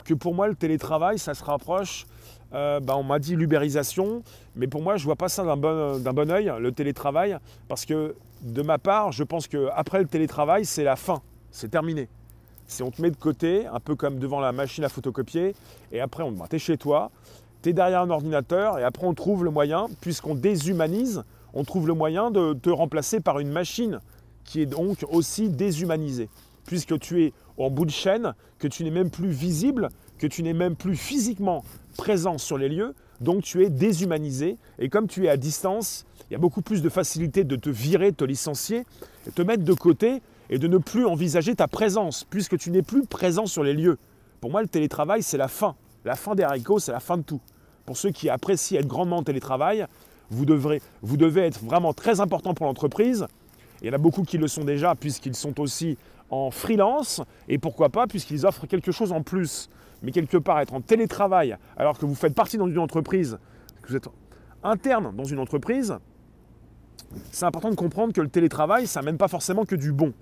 que 0.03 0.15
pour 0.15 0.33
moi 0.33 0.47
le 0.47 0.55
télétravail, 0.55 1.19
ça 1.19 1.35
se 1.35 1.43
rapproche, 1.43 2.07
euh, 2.53 2.79
bah, 2.79 2.95
on 2.97 3.03
m'a 3.03 3.19
dit 3.19 3.35
l'ubérisation, 3.35 4.23
mais 4.55 4.67
pour 4.67 4.81
moi 4.81 4.97
je 4.97 5.03
ne 5.03 5.05
vois 5.05 5.15
pas 5.15 5.29
ça 5.29 5.43
d'un 5.43 5.57
bon, 5.57 5.99
bon 5.99 6.31
oeil, 6.31 6.51
le 6.59 6.71
télétravail, 6.71 7.37
parce 7.67 7.85
que 7.85 8.15
de 8.41 8.61
ma 8.61 8.77
part, 8.77 9.11
je 9.11 9.23
pense 9.23 9.47
qu'après 9.47 9.99
le 9.99 10.07
télétravail, 10.07 10.65
c'est 10.65 10.83
la 10.83 10.95
fin, 10.95 11.21
c'est 11.51 11.69
terminé. 11.69 12.09
Si 12.67 12.83
on 12.83 12.91
te 12.91 13.01
met 13.01 13.11
de 13.11 13.17
côté, 13.17 13.65
un 13.67 13.79
peu 13.79 13.95
comme 13.95 14.19
devant 14.19 14.39
la 14.39 14.51
machine 14.51 14.83
à 14.83 14.89
photocopier, 14.89 15.55
et 15.91 15.99
après 15.99 16.23
on 16.23 16.31
bah, 16.31 16.47
es 16.51 16.59
chez 16.59 16.77
toi, 16.77 17.11
tu 17.61 17.69
es 17.69 17.73
derrière 17.73 18.01
un 18.01 18.09
ordinateur, 18.09 18.79
et 18.79 18.83
après 18.83 19.07
on 19.07 19.13
trouve 19.13 19.43
le 19.43 19.49
moyen, 19.49 19.87
puisqu'on 20.01 20.35
déshumanise, 20.35 21.23
on 21.53 21.63
trouve 21.63 21.87
le 21.87 21.93
moyen 21.93 22.31
de 22.31 22.53
te 22.53 22.69
remplacer 22.69 23.19
par 23.19 23.39
une 23.39 23.51
machine 23.51 23.99
qui 24.43 24.61
est 24.61 24.65
donc 24.65 25.05
aussi 25.09 25.49
déshumanisée, 25.49 26.29
puisque 26.65 26.99
tu 26.99 27.23
es 27.23 27.33
en 27.57 27.69
bout 27.69 27.85
de 27.85 27.91
chaîne, 27.91 28.33
que 28.59 28.67
tu 28.67 28.83
n'es 28.83 28.91
même 28.91 29.09
plus 29.09 29.29
visible, 29.29 29.89
que 30.23 30.27
tu 30.27 30.41
n'es 30.41 30.53
même 30.53 30.77
plus 30.77 30.95
physiquement 30.95 31.65
présent 31.97 32.37
sur 32.37 32.57
les 32.57 32.69
lieux, 32.69 32.95
donc 33.19 33.43
tu 33.43 33.61
es 33.61 33.69
déshumanisé, 33.69 34.57
et 34.79 34.87
comme 34.87 35.07
tu 35.07 35.25
es 35.25 35.29
à 35.29 35.35
distance, 35.35 36.05
il 36.29 36.33
y 36.33 36.35
a 36.37 36.39
beaucoup 36.39 36.61
plus 36.61 36.81
de 36.81 36.87
facilité 36.87 37.43
de 37.43 37.57
te 37.57 37.69
virer, 37.69 38.13
te 38.13 38.23
licencier, 38.23 38.85
te 39.35 39.41
mettre 39.41 39.65
de 39.65 39.73
côté, 39.73 40.21
et 40.49 40.59
de 40.59 40.67
ne 40.69 40.77
plus 40.77 41.05
envisager 41.05 41.55
ta 41.55 41.67
présence, 41.67 42.23
puisque 42.23 42.57
tu 42.57 42.71
n'es 42.71 42.83
plus 42.83 43.05
présent 43.05 43.47
sur 43.47 43.63
les 43.63 43.73
lieux. 43.73 43.97
Pour 44.39 44.49
moi, 44.49 44.61
le 44.61 44.69
télétravail, 44.69 45.23
c'est 45.23 45.37
la 45.37 45.49
fin. 45.49 45.75
La 46.05 46.15
fin 46.15 46.35
des 46.35 46.43
haricots, 46.43 46.79
c'est 46.79 46.93
la 46.93 47.01
fin 47.01 47.17
de 47.17 47.23
tout. 47.23 47.41
Pour 47.85 47.97
ceux 47.97 48.11
qui 48.11 48.29
apprécient 48.29 48.79
être 48.79 48.87
grandement 48.87 49.17
en 49.17 49.23
télétravail, 49.23 49.87
vous, 50.29 50.45
devrez, 50.45 50.81
vous 51.01 51.17
devez 51.17 51.41
être 51.41 51.61
vraiment 51.61 51.91
très 51.91 52.21
important 52.21 52.53
pour 52.53 52.65
l'entreprise. 52.65 53.27
Il 53.81 53.87
y 53.87 53.89
en 53.89 53.93
a 53.93 53.97
beaucoup 53.97 54.23
qui 54.23 54.37
le 54.37 54.47
sont 54.47 54.63
déjà, 54.63 54.95
puisqu'ils 54.95 55.35
sont 55.35 55.59
aussi 55.59 55.97
en 56.29 56.49
freelance, 56.49 57.21
et 57.49 57.57
pourquoi 57.57 57.89
pas, 57.89 58.07
puisqu'ils 58.07 58.45
offrent 58.45 58.67
quelque 58.67 58.93
chose 58.93 59.11
en 59.11 59.21
plus. 59.21 59.69
Mais 60.03 60.11
quelque 60.11 60.37
part, 60.37 60.59
être 60.59 60.73
en 60.73 60.81
télétravail, 60.81 61.57
alors 61.77 61.97
que 61.97 62.05
vous 62.05 62.13
faites 62.13 62.35
partie 62.35 62.57
dans 62.57 62.67
une 62.67 62.77
entreprise, 62.77 63.39
que 63.81 63.87
vous 63.87 63.95
êtes 63.95 64.09
interne 64.61 65.15
dans 65.15 65.23
une 65.23 65.39
entreprise, 65.39 65.97
c'est 67.31 67.45
important 67.45 67.69
de 67.69 67.75
comprendre 67.75 68.13
que 68.13 68.21
le 68.21 68.27
télétravail, 68.27 68.85
ça 68.85 69.01
mène 69.01 69.17
pas 69.17 69.27
forcément 69.27 69.65
que 69.65 69.75
du 69.75 69.91
bon. 69.91 70.13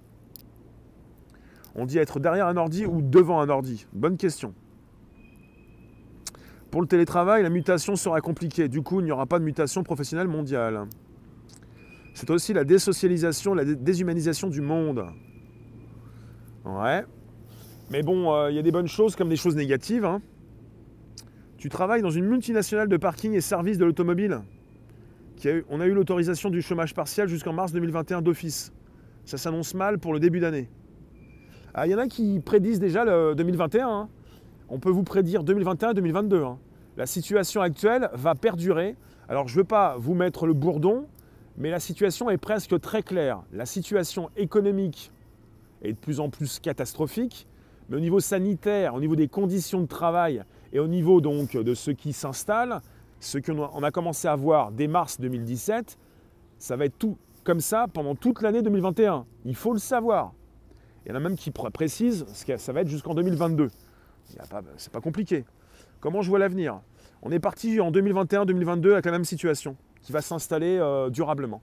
On 1.76 1.86
dit 1.86 1.98
être 1.98 2.20
derrière 2.20 2.48
un 2.48 2.58
ordi 2.58 2.86
ou 2.86 3.02
devant 3.02 3.40
un 3.40 3.50
ordi 3.50 3.88
Bonne 3.94 4.18
question. 4.18 4.54
Pour 6.70 6.82
le 6.82 6.88
télétravail, 6.88 7.44
la 7.44 7.50
mutation 7.50 7.96
sera 7.96 8.22
compliquée. 8.22 8.68
Du 8.68 8.82
coup, 8.82 9.00
il 9.00 9.06
n'y 9.06 9.12
aura 9.12 9.26
pas 9.26 9.40
de 9.40 9.44
mutation 9.44 9.84
professionnelle 9.84 10.28
mondiale. 10.28 10.88
C'est 12.14 12.30
aussi 12.30 12.54
la 12.54 12.64
désocialisation, 12.64 13.54
la 13.54 13.66
déshumanisation 13.66 14.48
du 14.48 14.62
monde. 14.62 15.06
Ouais. 16.66 17.04
Mais 17.92 18.04
bon, 18.04 18.34
euh, 18.34 18.50
il 18.50 18.56
y 18.56 18.60
a 18.60 18.62
des 18.62 18.72
bonnes 18.72 18.88
choses 18.88 19.18
comme 19.18 19.28
des 19.28 19.36
choses 19.36 19.58
négatives. 19.58 20.06
Hein. 20.06 20.22
Tu 21.58 21.68
travailles 21.68 22.02
dans 22.02 22.10
une 22.10 22.26
multinationale 22.26 22.88
de 22.88 22.96
parking 22.96 23.34
et 23.34 23.42
services 23.42 23.78
de 23.78 23.84
l'automobile. 23.84 24.40
On 25.70 25.82
a 25.82 25.86
eu 25.88 25.94
l'autorisation 25.94 26.50
du 26.50 26.62
chômage 26.62 26.94
partiel 26.94 27.28
jusqu'en 27.28 27.52
mars 27.52 27.74
2021 27.74 28.22
d'office. 28.22 28.72
Ça 29.26 29.38
s'annonce 29.38 29.74
mal 29.74 30.00
pour 30.00 30.14
le 30.14 30.20
début 30.20 30.40
d'année. 30.40 30.70
Ah, 31.74 31.86
il 31.86 31.92
y 31.92 31.96
en 31.96 31.98
a 31.98 32.08
qui 32.08 32.40
prédisent 32.40 32.80
déjà 32.80 33.04
le 33.04 33.36
2021. 33.36 33.90
Hein. 33.90 34.10
On 34.70 34.80
peut 34.80 34.90
vous 34.90 35.04
prédire 35.04 35.44
2021-2022. 35.44 36.46
Hein. 36.46 36.60
La 36.96 37.06
situation 37.06 37.62
actuelle 37.62 38.10
va 38.14 38.36
perdurer. 38.36 38.96
Alors 39.28 39.50
je 39.50 39.56
ne 39.56 39.60
veux 39.60 39.68
pas 39.68 39.98
vous 39.98 40.14
mettre 40.14 40.48
le 40.48 40.54
bourdon, 40.54 41.08
mais 41.58 41.70
la 41.70 41.80
situation 41.82 42.30
est 42.30 42.38
presque 42.38 42.80
très 42.80 43.04
claire. 43.04 43.42
La 43.52 43.66
situation 43.66 44.30
économique 44.38 45.12
est 45.82 45.94
de 45.94 45.98
plus 45.98 46.20
en 46.20 46.30
plus 46.30 46.60
catastrophique, 46.60 47.48
mais 47.92 47.98
au 47.98 48.00
niveau 48.00 48.22
sanitaire, 48.22 48.96
au 48.96 49.02
niveau 49.02 49.18
des 49.18 49.28
conditions 49.28 49.82
de 49.82 49.86
travail 49.86 50.44
et 50.72 50.80
au 50.80 50.88
niveau 50.88 51.20
donc 51.20 51.58
de 51.58 51.74
ceux 51.74 51.92
qui 51.92 52.14
s'installent, 52.14 52.80
ce 53.20 53.38
qu'on 53.38 53.84
a 53.84 53.92
commencé 53.92 54.30
à 54.30 54.36
voir 54.38 54.72
dès 54.72 54.88
mars 54.88 55.20
2017, 55.20 55.98
ça 56.58 56.78
va 56.78 56.86
être 56.86 56.98
tout 56.98 57.18
comme 57.44 57.60
ça 57.60 57.88
pendant 57.94 58.16
toute 58.16 58.42
l'année 58.42 58.62
2021. 58.62 59.26
Il 59.44 59.56
faut 59.56 59.74
le 59.74 59.80
savoir. 59.80 60.32
Il 61.06 61.10
y 61.10 61.12
en 61.12 61.16
a 61.16 61.20
même 61.20 61.36
qui 61.36 61.52
précisent 61.52 62.26
que 62.48 62.56
ça 62.56 62.72
va 62.72 62.82
être 62.82 62.88
jusqu'en 62.88 63.14
2022. 63.14 63.68
C'est 64.78 64.92
pas 64.94 65.02
compliqué. 65.02 65.44
Comment 66.00 66.22
je 66.22 66.30
vois 66.30 66.40
l'avenir? 66.40 66.80
On 67.22 67.30
est 67.30 67.40
parti 67.40 67.82
en 67.82 67.92
2021-2022 67.92 68.94
avec 68.94 69.06
la 69.06 69.12
même 69.12 69.26
situation 69.26 69.76
qui 70.02 70.14
va 70.14 70.22
s'installer 70.22 70.78
euh, 70.78 71.10
durablement. 71.10 71.62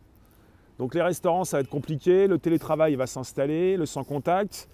Donc 0.78 0.94
les 0.94 1.02
restaurants, 1.02 1.44
ça 1.44 1.56
va 1.56 1.60
être 1.62 1.68
compliqué, 1.68 2.26
le 2.26 2.38
télétravail 2.38 2.94
va 2.94 3.06
s'installer, 3.06 3.76
le 3.76 3.86
sans 3.86 4.04
contact, 4.04 4.68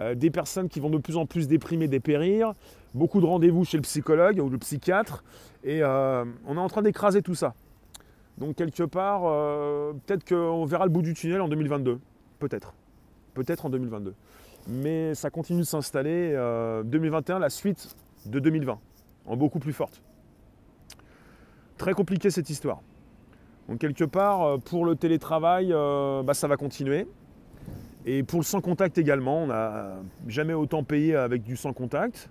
euh, 0.00 0.14
des 0.14 0.30
personnes 0.30 0.68
qui 0.68 0.80
vont 0.80 0.90
de 0.90 0.98
plus 0.98 1.16
en 1.16 1.26
plus 1.26 1.48
déprimer, 1.48 1.88
dépérir, 1.88 2.52
beaucoup 2.94 3.20
de 3.20 3.26
rendez-vous 3.26 3.64
chez 3.64 3.78
le 3.78 3.82
psychologue 3.82 4.38
ou 4.38 4.50
le 4.50 4.58
psychiatre, 4.58 5.24
et 5.64 5.82
euh, 5.82 6.24
on 6.46 6.56
est 6.56 6.60
en 6.60 6.68
train 6.68 6.82
d'écraser 6.82 7.22
tout 7.22 7.34
ça. 7.34 7.54
Donc 8.36 8.56
quelque 8.56 8.82
part, 8.82 9.22
peut-être 10.04 10.28
qu'on 10.28 10.66
verra 10.66 10.84
le 10.84 10.90
bout 10.90 11.00
du 11.00 11.14
tunnel 11.14 11.40
en 11.40 11.48
2022, 11.48 11.98
peut-être 12.38 12.74
peut-être 13.36 13.66
en 13.66 13.70
2022. 13.70 14.14
Mais 14.68 15.14
ça 15.14 15.30
continue 15.30 15.60
de 15.60 15.66
s'installer. 15.66 16.30
2021, 16.84 17.36
euh, 17.36 17.38
la 17.38 17.50
suite 17.50 17.94
de 18.24 18.40
2020, 18.40 18.78
en 19.26 19.36
beaucoup 19.36 19.60
plus 19.60 19.72
forte. 19.72 20.02
Très 21.76 21.92
compliqué 21.92 22.30
cette 22.30 22.50
histoire. 22.50 22.80
Donc 23.68 23.78
quelque 23.78 24.04
part, 24.04 24.42
euh, 24.42 24.58
pour 24.58 24.84
le 24.84 24.96
télétravail, 24.96 25.72
euh, 25.72 26.22
bah, 26.22 26.34
ça 26.34 26.48
va 26.48 26.56
continuer. 26.56 27.06
Et 28.04 28.22
pour 28.22 28.40
le 28.40 28.44
sans 28.44 28.60
contact 28.60 28.98
également, 28.98 29.42
on 29.42 29.46
n'a 29.48 29.96
jamais 30.28 30.54
autant 30.54 30.84
payé 30.84 31.16
avec 31.16 31.42
du 31.42 31.56
sans 31.56 31.72
contact. 31.72 32.30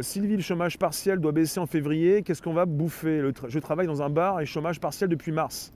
Sylvie, 0.00 0.36
le 0.36 0.42
chômage 0.42 0.78
partiel 0.78 1.18
doit 1.18 1.32
baisser 1.32 1.60
en 1.60 1.66
février. 1.66 2.22
Qu'est-ce 2.22 2.40
qu'on 2.40 2.54
va 2.54 2.64
bouffer? 2.64 3.22
Je 3.48 3.58
travaille 3.58 3.86
dans 3.86 4.00
un 4.02 4.08
bar 4.08 4.40
et 4.40 4.46
chômage 4.46 4.80
partiel 4.80 5.10
depuis 5.10 5.32
mars. 5.32 5.70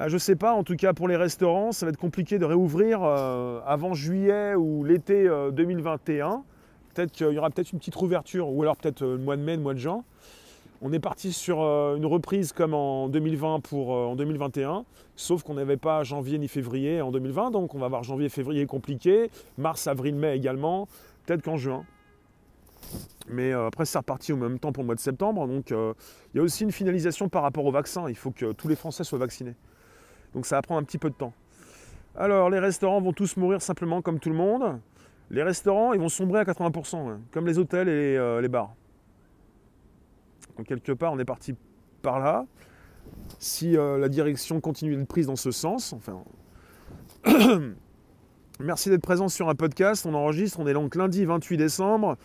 Ah, 0.00 0.08
je 0.08 0.14
ne 0.14 0.18
sais 0.18 0.36
pas, 0.36 0.52
en 0.52 0.62
tout 0.62 0.76
cas 0.76 0.92
pour 0.92 1.08
les 1.08 1.16
restaurants, 1.16 1.72
ça 1.72 1.84
va 1.84 1.90
être 1.90 1.98
compliqué 1.98 2.38
de 2.38 2.44
réouvrir 2.44 3.00
euh, 3.02 3.58
avant 3.66 3.94
juillet 3.94 4.54
ou 4.54 4.84
l'été 4.84 5.28
2021. 5.52 6.28
Euh, 6.30 6.36
peut-être 6.94 7.10
qu'il 7.10 7.32
y 7.32 7.38
aura 7.38 7.50
peut-être 7.50 7.72
une 7.72 7.80
petite 7.80 7.96
rouverture, 7.96 8.48
ou 8.48 8.62
alors 8.62 8.76
peut-être 8.76 9.02
euh, 9.02 9.16
le 9.16 9.18
mois 9.18 9.36
de 9.36 9.42
mai, 9.42 9.56
le 9.56 9.62
mois 9.62 9.74
de 9.74 9.80
juin. 9.80 10.04
On 10.80 10.92
est 10.92 11.00
parti 11.00 11.32
sur 11.32 11.60
une 11.60 12.06
reprise 12.06 12.52
comme 12.52 12.72
en 12.72 13.08
2020 13.08 13.60
pour 13.60 13.90
en 13.90 14.14
2021, 14.14 14.84
sauf 15.16 15.42
qu'on 15.42 15.54
n'avait 15.54 15.76
pas 15.76 16.04
janvier 16.04 16.38
ni 16.38 16.46
février 16.46 17.00
en 17.00 17.10
2020, 17.10 17.50
donc 17.50 17.74
on 17.74 17.78
va 17.78 17.86
avoir 17.86 18.04
janvier, 18.04 18.28
février 18.28 18.64
compliqué, 18.66 19.30
mars, 19.56 19.88
avril, 19.88 20.14
mai 20.14 20.36
également, 20.36 20.86
peut-être 21.26 21.42
qu'en 21.42 21.56
juin. 21.56 21.84
Mais 23.28 23.52
après, 23.52 23.86
c'est 23.86 23.98
reparti 23.98 24.32
au 24.32 24.36
même 24.36 24.60
temps 24.60 24.70
pour 24.70 24.84
le 24.84 24.86
mois 24.86 24.94
de 24.94 25.00
septembre. 25.00 25.48
Donc, 25.48 25.70
il 25.70 26.36
y 26.36 26.38
a 26.38 26.42
aussi 26.42 26.62
une 26.62 26.72
finalisation 26.72 27.28
par 27.28 27.42
rapport 27.42 27.64
au 27.64 27.72
vaccin. 27.72 28.08
Il 28.08 28.16
faut 28.16 28.30
que 28.30 28.52
tous 28.52 28.68
les 28.68 28.76
Français 28.76 29.02
soient 29.02 29.18
vaccinés. 29.18 29.56
Donc 30.34 30.46
ça 30.46 30.56
va 30.56 30.62
prendre 30.62 30.80
un 30.80 30.84
petit 30.84 30.98
peu 30.98 31.10
de 31.10 31.14
temps. 31.14 31.32
Alors 32.16 32.50
les 32.50 32.58
restaurants 32.58 33.00
vont 33.00 33.12
tous 33.12 33.36
mourir 33.36 33.62
simplement 33.62 34.02
comme 34.02 34.18
tout 34.18 34.30
le 34.30 34.34
monde. 34.34 34.80
Les 35.30 35.42
restaurants, 35.42 35.92
ils 35.92 36.00
vont 36.00 36.08
sombrer 36.08 36.40
à 36.40 36.44
80%, 36.44 36.96
hein, 36.96 37.20
comme 37.32 37.46
les 37.46 37.58
hôtels 37.58 37.88
et 37.88 38.16
euh, 38.16 38.40
les, 38.40 38.48
bars. 38.48 38.74
Donc 40.58 40.66
quelque 40.66 40.92
part, 40.92 41.12
on 41.12 41.18
est 41.18 41.24
parti 41.24 41.54
par 42.02 42.18
là. 42.18 42.44
Si 43.38 43.76
euh, 43.76 43.96
la 43.96 44.08
direction 44.08 44.60
continue 44.60 44.96
d'être 44.96 45.08
prise 45.08 45.26
dans 45.26 45.36
ce 45.36 45.50
sens, 45.50 45.94
enfin... 45.94 46.22
Merci 48.60 48.90
d'être 48.90 49.02
présent 49.02 49.28
sur 49.28 49.48
un 49.48 49.54
podcast. 49.54 50.04
On 50.04 50.14
enregistre. 50.14 50.58
On 50.58 50.66
est 50.66 50.72
donc 50.72 50.96
lundi 50.96 51.24
28 51.24 51.56
décembre. 51.56 52.16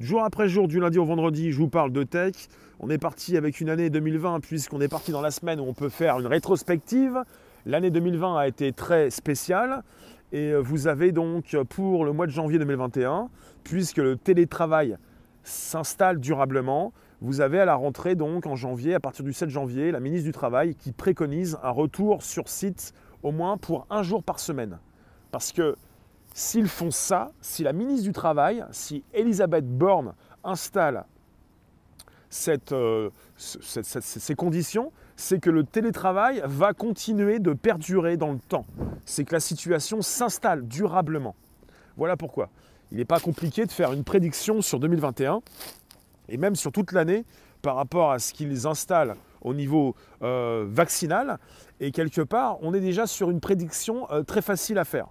jour 0.00 0.24
après 0.24 0.48
jour, 0.48 0.66
du 0.66 0.80
lundi 0.80 0.98
au 0.98 1.04
vendredi, 1.04 1.52
je 1.52 1.58
vous 1.58 1.68
parle 1.68 1.92
de 1.92 2.02
tech. 2.02 2.34
On 2.80 2.90
est 2.90 2.98
parti 2.98 3.36
avec 3.36 3.60
une 3.60 3.70
année 3.70 3.88
2020 3.88 4.40
puisqu'on 4.40 4.80
est 4.80 4.88
parti 4.88 5.12
dans 5.12 5.20
la 5.20 5.30
semaine 5.30 5.60
où 5.60 5.62
on 5.62 5.72
peut 5.72 5.88
faire 5.88 6.18
une 6.18 6.26
rétrospective. 6.26 7.22
L'année 7.64 7.90
2020 7.90 8.38
a 8.38 8.48
été 8.48 8.72
très 8.72 9.10
spéciale 9.10 9.84
et 10.32 10.50
euh, 10.50 10.58
vous 10.58 10.88
avez 10.88 11.12
donc 11.12 11.56
pour 11.68 12.04
le 12.04 12.12
mois 12.12 12.26
de 12.26 12.32
janvier 12.32 12.58
2021, 12.58 13.28
puisque 13.62 13.98
le 13.98 14.16
télétravail 14.16 14.96
s'installe 15.44 16.18
durablement, 16.18 16.92
vous 17.22 17.40
avez 17.40 17.60
à 17.60 17.64
la 17.64 17.76
rentrée 17.76 18.16
donc 18.16 18.46
en 18.46 18.56
janvier, 18.56 18.94
à 18.94 19.00
partir 19.00 19.24
du 19.24 19.32
7 19.32 19.48
janvier, 19.48 19.92
la 19.92 20.00
ministre 20.00 20.26
du 20.26 20.32
Travail 20.32 20.74
qui 20.74 20.90
préconise 20.90 21.56
un 21.62 21.70
retour 21.70 22.20
sur 22.24 22.48
site 22.48 22.92
au 23.22 23.30
moins 23.30 23.56
pour 23.58 23.86
un 23.90 24.02
jour 24.02 24.24
par 24.24 24.40
semaine. 24.40 24.80
Parce 25.30 25.52
que 25.52 25.76
s'ils 26.34 26.66
font 26.66 26.90
ça, 26.90 27.30
si 27.40 27.62
la 27.62 27.72
ministre 27.72 28.02
du 28.02 28.12
Travail, 28.12 28.64
si 28.72 29.04
Elisabeth 29.14 29.64
Borne 29.66 30.14
installe 30.42 31.04
euh, 32.48 33.10
ces 33.38 34.34
conditions, 34.34 34.90
c'est 35.14 35.38
que 35.38 35.50
le 35.50 35.62
télétravail 35.62 36.42
va 36.44 36.72
continuer 36.72 37.38
de 37.38 37.52
perdurer 37.52 38.16
dans 38.16 38.32
le 38.32 38.40
temps. 38.40 38.66
C'est 39.04 39.24
que 39.24 39.34
la 39.34 39.40
situation 39.40 40.02
s'installe 40.02 40.66
durablement. 40.66 41.36
Voilà 41.96 42.16
pourquoi. 42.16 42.48
Il 42.90 42.98
n'est 42.98 43.04
pas 43.04 43.20
compliqué 43.20 43.64
de 43.64 43.70
faire 43.72 43.92
une 43.92 44.04
prédiction 44.04 44.60
sur 44.60 44.80
2021 44.80 45.40
et 46.28 46.36
même 46.36 46.56
sur 46.56 46.72
toute 46.72 46.92
l'année 46.92 47.24
par 47.62 47.76
rapport 47.76 48.10
à 48.10 48.18
ce 48.18 48.32
qu'ils 48.32 48.66
installent 48.66 49.16
au 49.40 49.54
niveau 49.54 49.94
euh, 50.22 50.66
vaccinal. 50.68 51.38
Et 51.80 51.90
quelque 51.90 52.20
part, 52.20 52.58
on 52.62 52.74
est 52.74 52.80
déjà 52.80 53.06
sur 53.06 53.30
une 53.30 53.40
prédiction 53.40 54.10
euh, 54.10 54.22
très 54.22 54.42
facile 54.42 54.78
à 54.78 54.84
faire. 54.84 55.06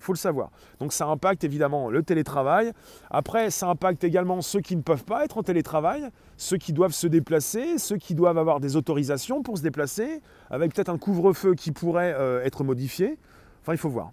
Il 0.00 0.04
faut 0.04 0.12
le 0.12 0.18
savoir. 0.18 0.50
Donc 0.78 0.92
ça 0.92 1.06
impacte 1.06 1.42
évidemment 1.42 1.90
le 1.90 2.02
télétravail. 2.02 2.72
Après, 3.10 3.50
ça 3.50 3.68
impacte 3.68 4.04
également 4.04 4.40
ceux 4.42 4.60
qui 4.60 4.76
ne 4.76 4.82
peuvent 4.82 5.04
pas 5.04 5.24
être 5.24 5.38
en 5.38 5.42
télétravail, 5.42 6.08
ceux 6.36 6.56
qui 6.56 6.72
doivent 6.72 6.92
se 6.92 7.08
déplacer, 7.08 7.78
ceux 7.78 7.96
qui 7.96 8.14
doivent 8.14 8.38
avoir 8.38 8.60
des 8.60 8.76
autorisations 8.76 9.42
pour 9.42 9.58
se 9.58 9.62
déplacer, 9.62 10.22
avec 10.50 10.72
peut-être 10.72 10.88
un 10.88 10.98
couvre-feu 10.98 11.54
qui 11.54 11.72
pourrait 11.72 12.14
euh, 12.16 12.44
être 12.44 12.62
modifié. 12.62 13.18
Enfin, 13.62 13.72
il 13.72 13.78
faut 13.78 13.90
voir. 13.90 14.12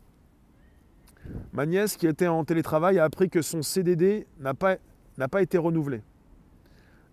Ma 1.54 1.66
nièce 1.66 1.98
qui 1.98 2.08
était 2.08 2.28
en 2.28 2.44
télétravail 2.44 2.98
a 2.98 3.04
appris 3.04 3.30
que 3.30 3.42
son 3.42 3.62
CDD 3.62 4.26
n'a 4.40 4.54
pas, 4.54 4.78
pas 5.30 5.42
été 5.42 5.58
renouvelé. 5.58 6.02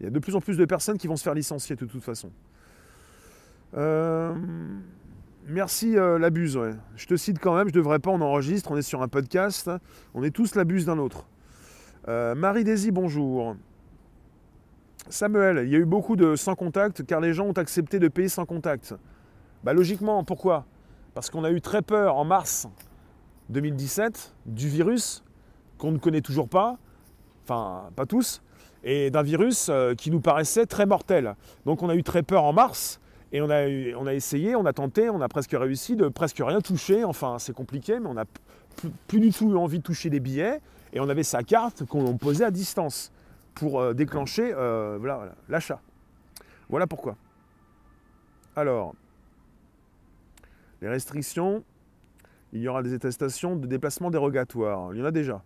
Il 0.03 0.07
y 0.07 0.09
a 0.09 0.11
de 0.11 0.19
plus 0.19 0.35
en 0.35 0.41
plus 0.41 0.57
de 0.57 0.65
personnes 0.65 0.99
qui 0.99 1.07
vont 1.07 1.15
se 1.15 1.23
faire 1.23 1.33
licencier 1.35 1.77
de 1.77 1.85
toute 1.85 2.03
façon. 2.03 2.33
Euh, 3.75 4.35
merci 5.47 5.97
euh, 5.97 6.19
la 6.19 6.31
buse. 6.31 6.59
Je 6.97 7.07
te 7.07 7.17
cite 7.17 7.39
quand 7.39 7.55
même, 7.55 7.69
je 7.69 7.73
ne 7.73 7.79
devrais 7.79 8.01
pas, 8.01 8.11
on 8.11 8.21
enregistre, 8.21 8.73
on 8.73 8.77
est 8.77 8.83
sur 8.83 9.01
un 9.01 9.07
podcast. 9.07 9.71
On 10.13 10.25
est 10.25 10.33
tous 10.33 10.57
la 10.57 10.65
buse 10.65 10.87
d'un 10.87 10.99
autre. 10.99 11.29
Euh, 12.09 12.35
Marie 12.35 12.65
Daisy, 12.65 12.91
bonjour. 12.91 13.55
Samuel, 15.09 15.63
il 15.67 15.71
y 15.71 15.77
a 15.77 15.79
eu 15.79 15.85
beaucoup 15.85 16.17
de 16.17 16.35
sans 16.35 16.57
contact 16.57 17.05
car 17.07 17.21
les 17.21 17.33
gens 17.33 17.47
ont 17.47 17.53
accepté 17.53 18.01
de 18.01 18.09
payer 18.09 18.29
sans 18.29 18.45
contact. 18.45 18.97
Bah 19.63 19.73
logiquement, 19.73 20.25
pourquoi? 20.25 20.67
Parce 21.15 21.31
qu'on 21.31 21.45
a 21.45 21.53
eu 21.53 21.61
très 21.61 21.83
peur 21.83 22.17
en 22.17 22.25
mars 22.25 22.67
2017 23.51 24.35
du 24.47 24.69
virus 24.69 25.23
qu'on 25.79 25.93
ne 25.93 25.99
connaît 25.99 26.23
toujours 26.23 26.49
pas, 26.49 26.77
enfin 27.45 27.91
pas 27.95 28.07
tous, 28.07 28.43
et 28.85 29.11
d'un 29.11 29.23
virus 29.23 29.69
euh, 29.69 29.95
qui 29.95 30.11
nous 30.11 30.21
paraissait 30.21 30.67
très 30.67 30.87
mortel. 30.87 31.35
Donc 31.67 31.83
on 31.83 31.89
a 31.89 31.95
eu 31.95 32.03
très 32.03 32.23
peur 32.23 32.45
en 32.45 32.53
mars, 32.53 33.01
et 33.33 33.41
on 33.41 33.49
a, 33.49 34.13
essayé, 34.13 34.55
on 34.57 34.67
a 34.67 34.75
tenté, 34.75 35.09
on 35.09 35.23
a 35.23 35.29
presque 35.29 35.53
réussi 35.53 35.97
de 35.97 36.09
presque 36.09 36.43
rien 36.45 36.61
toucher, 36.61 37.03
enfin 37.03 37.39
c'est 37.39 37.55
compliqué, 37.55 37.99
mais 37.99 38.07
on 38.07 38.15
n'a 38.15 38.27
plus, 39.07 39.21
du 39.21 39.31
tout 39.31 39.51
eu 39.51 39.57
envie 39.57 39.79
de 39.79 39.83
toucher 39.83 40.11
les 40.11 40.21
billets, 40.21 40.61
et 40.93 41.01
on 41.01 41.09
avait 41.09 41.23
sa 41.23 41.43
carte 41.43 41.85
qu'on 41.87 42.19
posait 42.19 42.45
à 42.45 42.51
distance 42.51 43.11
pour 43.55 43.81
euh, 43.81 43.95
déclencher 43.95 44.53
euh, 44.55 44.99
voilà, 45.01 45.33
l'achat. 45.49 45.81
Voilà 46.69 46.87
pourquoi. 46.87 47.17
Alors, 48.55 48.95
les 50.83 50.89
restrictions, 50.89 51.65
il 52.53 52.61
y 52.61 52.69
aura 52.69 52.83
des 52.83 52.93
attestations 52.93 53.57
de 53.57 53.67
déplacement 53.67 54.11
dérogatoire. 54.11 54.93
Il 54.93 55.01
y 55.01 55.03
en 55.03 55.07
a 55.07 55.11
déjà. 55.11 55.43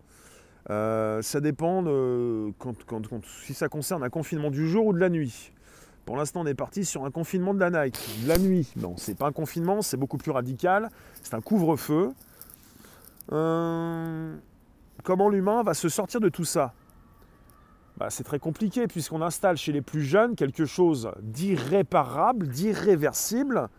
Euh, 0.69 1.21
ça 1.21 1.39
dépend 1.39 1.81
de, 1.81 2.51
si 3.45 3.53
ça 3.53 3.69
concerne 3.69 4.03
un 4.03 4.09
confinement 4.09 4.51
du 4.51 4.67
jour 4.67 4.87
ou 4.87 4.93
de 4.93 4.99
la 4.99 5.09
nuit. 5.09 5.51
Pour 6.05 6.17
l'instant, 6.17 6.41
on 6.41 6.45
est 6.45 6.53
parti 6.53 6.85
sur 6.85 7.05
un 7.05 7.11
confinement 7.11 7.53
de 7.53 7.59
la 7.59 7.69
night, 7.69 7.99
de 8.23 8.27
la 8.27 8.37
nuit. 8.37 8.71
Non, 8.77 8.95
c'est 8.97 9.17
pas 9.17 9.27
un 9.27 9.31
confinement, 9.31 9.81
c'est 9.81 9.97
beaucoup 9.97 10.17
plus 10.17 10.31
radical. 10.31 10.89
C'est 11.21 11.33
un 11.33 11.41
couvre-feu. 11.41 12.11
Euh, 13.33 14.35
comment 15.03 15.29
l'humain 15.29 15.63
va 15.63 15.73
se 15.73 15.89
sortir 15.89 16.21
de 16.21 16.29
tout 16.29 16.45
ça? 16.45 16.73
Bah, 17.97 18.09
C'est 18.09 18.23
très 18.23 18.39
compliqué 18.39 18.87
puisqu'on 18.87 19.21
installe 19.21 19.57
chez 19.57 19.71
les 19.71 19.81
plus 19.81 20.03
jeunes 20.03 20.35
quelque 20.35 20.65
chose 20.65 21.11
d'irréparable, 21.21 22.47
d'irréversible 22.47 23.69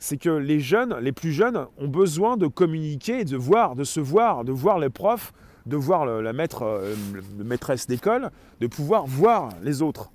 c'est 0.00 0.16
que 0.16 0.30
les 0.30 0.60
jeunes, 0.60 0.96
les 1.00 1.12
plus 1.12 1.30
jeunes, 1.30 1.66
ont 1.76 1.86
besoin 1.86 2.38
de 2.38 2.46
communiquer, 2.46 3.24
de 3.24 3.36
voir, 3.36 3.76
de 3.76 3.84
se 3.84 4.00
voir, 4.00 4.44
de 4.44 4.50
voir 4.50 4.78
les 4.78 4.88
profs, 4.88 5.32
de 5.66 5.76
voir 5.76 6.06
la 6.06 6.32
maître, 6.32 6.62
euh, 6.62 6.94
maîtresse 7.38 7.86
d'école, 7.86 8.30
de 8.60 8.66
pouvoir 8.66 9.06
voir 9.06 9.50
les 9.62 9.82
autres. 9.82 10.10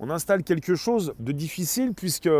On 0.00 0.10
installe 0.10 0.44
quelque 0.44 0.74
chose 0.74 1.14
de 1.18 1.32
difficile 1.32 1.92
puisque 1.94 2.30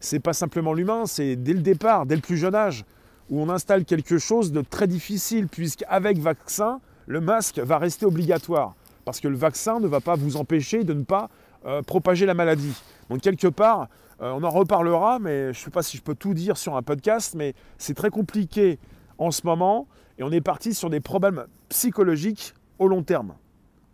c'est 0.00 0.20
pas 0.20 0.32
simplement 0.32 0.72
l'humain, 0.72 1.06
c'est 1.06 1.36
dès 1.36 1.52
le 1.54 1.60
départ, 1.60 2.06
dès 2.06 2.14
le 2.14 2.20
plus 2.20 2.36
jeune 2.36 2.54
âge, 2.54 2.84
où 3.30 3.40
on 3.40 3.48
installe 3.48 3.84
quelque 3.84 4.18
chose 4.18 4.52
de 4.52 4.60
très 4.60 4.86
difficile 4.86 5.48
puisqu'avec 5.48 6.18
vaccin, 6.18 6.80
le 7.06 7.20
masque 7.20 7.58
va 7.58 7.78
rester 7.78 8.06
obligatoire 8.06 8.74
parce 9.04 9.20
que 9.20 9.28
le 9.28 9.36
vaccin 9.36 9.80
ne 9.80 9.86
va 9.86 10.00
pas 10.00 10.14
vous 10.14 10.36
empêcher 10.36 10.84
de 10.84 10.92
ne 10.92 11.04
pas 11.04 11.30
euh, 11.64 11.82
propager 11.82 12.26
la 12.26 12.34
maladie. 12.34 12.74
Donc 13.08 13.20
quelque 13.20 13.48
part, 13.48 13.88
euh, 14.20 14.32
on 14.32 14.42
en 14.42 14.50
reparlera, 14.50 15.18
mais 15.18 15.52
je 15.52 15.60
ne 15.60 15.64
sais 15.64 15.70
pas 15.70 15.82
si 15.82 15.96
je 15.96 16.02
peux 16.02 16.14
tout 16.14 16.34
dire 16.34 16.56
sur 16.56 16.76
un 16.76 16.82
podcast, 16.82 17.34
mais 17.34 17.54
c'est 17.78 17.94
très 17.94 18.10
compliqué 18.10 18.78
en 19.18 19.30
ce 19.30 19.46
moment 19.46 19.86
et 20.18 20.22
on 20.22 20.30
est 20.30 20.40
parti 20.40 20.74
sur 20.74 20.90
des 20.90 21.00
problèmes 21.00 21.46
psychologiques 21.70 22.54
au 22.78 22.86
long 22.86 23.02
terme. 23.02 23.34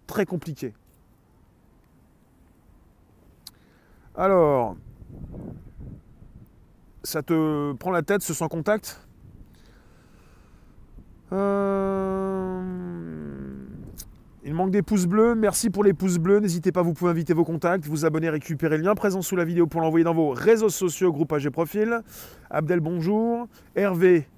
Très 0.09 0.27
compliqué. 0.27 0.75
Alors, 4.17 4.77
ça 7.05 7.23
te 7.23 7.73
prend 7.75 7.93
la 7.93 8.03
tête 8.03 8.23
ce 8.23 8.35
sans 8.35 8.49
contact? 8.49 9.07
Euh... 11.33 12.63
Il 14.45 14.55
manque 14.55 14.71
des 14.71 14.83
pouces 14.83 15.07
bleus. 15.07 15.35
Merci 15.35 15.71
pour 15.71 15.83
les 15.83 15.93
pouces 15.93 16.19
bleus. 16.19 16.39
N'hésitez 16.39 16.71
pas, 16.71 16.83
vous 16.83 16.95
pouvez 16.95 17.11
inviter 17.11 17.35
vos 17.35 17.45
contacts, 17.45 17.87
vous 17.87 18.05
abonner, 18.05 18.31
récupérer 18.31 18.79
le 18.79 18.85
lien 18.85 18.95
présent 18.95 19.21
sous 19.21 19.35
la 19.35 19.45
vidéo 19.45 19.67
pour 19.67 19.81
l'envoyer 19.81 20.05
dans 20.05 20.15
vos 20.15 20.31
réseaux 20.31 20.69
sociaux, 20.69 21.13
groupage 21.13 21.45
et 21.47 21.51
profil. 21.51 22.01
Abdel, 22.49 22.79
bonjour. 22.79 23.49
Hervé. 23.75 24.29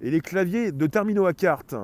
Et 0.00 0.10
les 0.10 0.20
claviers 0.20 0.72
de 0.72 0.86
terminaux 0.86 1.26
à 1.26 1.34
carte. 1.34 1.76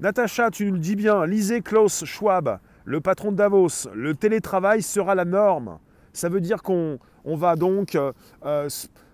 Natacha, 0.00 0.50
tu 0.50 0.64
nous 0.64 0.72
le 0.72 0.78
dis 0.78 0.96
bien. 0.96 1.26
Lisez 1.26 1.60
Klaus 1.60 2.06
Schwab, 2.06 2.58
le 2.86 3.02
patron 3.02 3.32
de 3.32 3.36
Davos. 3.36 3.86
Le 3.92 4.14
télétravail 4.14 4.80
sera 4.80 5.14
la 5.14 5.26
norme. 5.26 5.78
Ça 6.14 6.30
veut 6.30 6.40
dire 6.40 6.62
qu'on 6.62 6.98
va 7.26 7.54
donc 7.54 7.94
euh, 7.94 8.10
euh, 8.46 8.66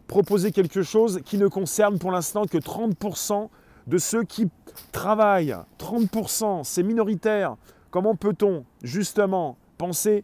proposer 0.07 0.53
quelque 0.53 0.85
chose 0.85 1.21
qui 1.25 1.39
ne 1.39 1.49
concerne 1.49 1.99
pour 1.99 2.13
l'instant 2.13 2.45
que 2.45 2.59
30% 2.59 3.49
de 3.89 3.99
ceux 3.99 4.23
qui 4.23 4.49
travaillent. 4.93 5.57
30%, 5.81 6.63
c'est 6.63 6.85
minoritaire. 6.85 7.57
Comment 7.91 8.15
peut-on 8.15 8.65
justement 8.85 9.57
penser 9.79 10.23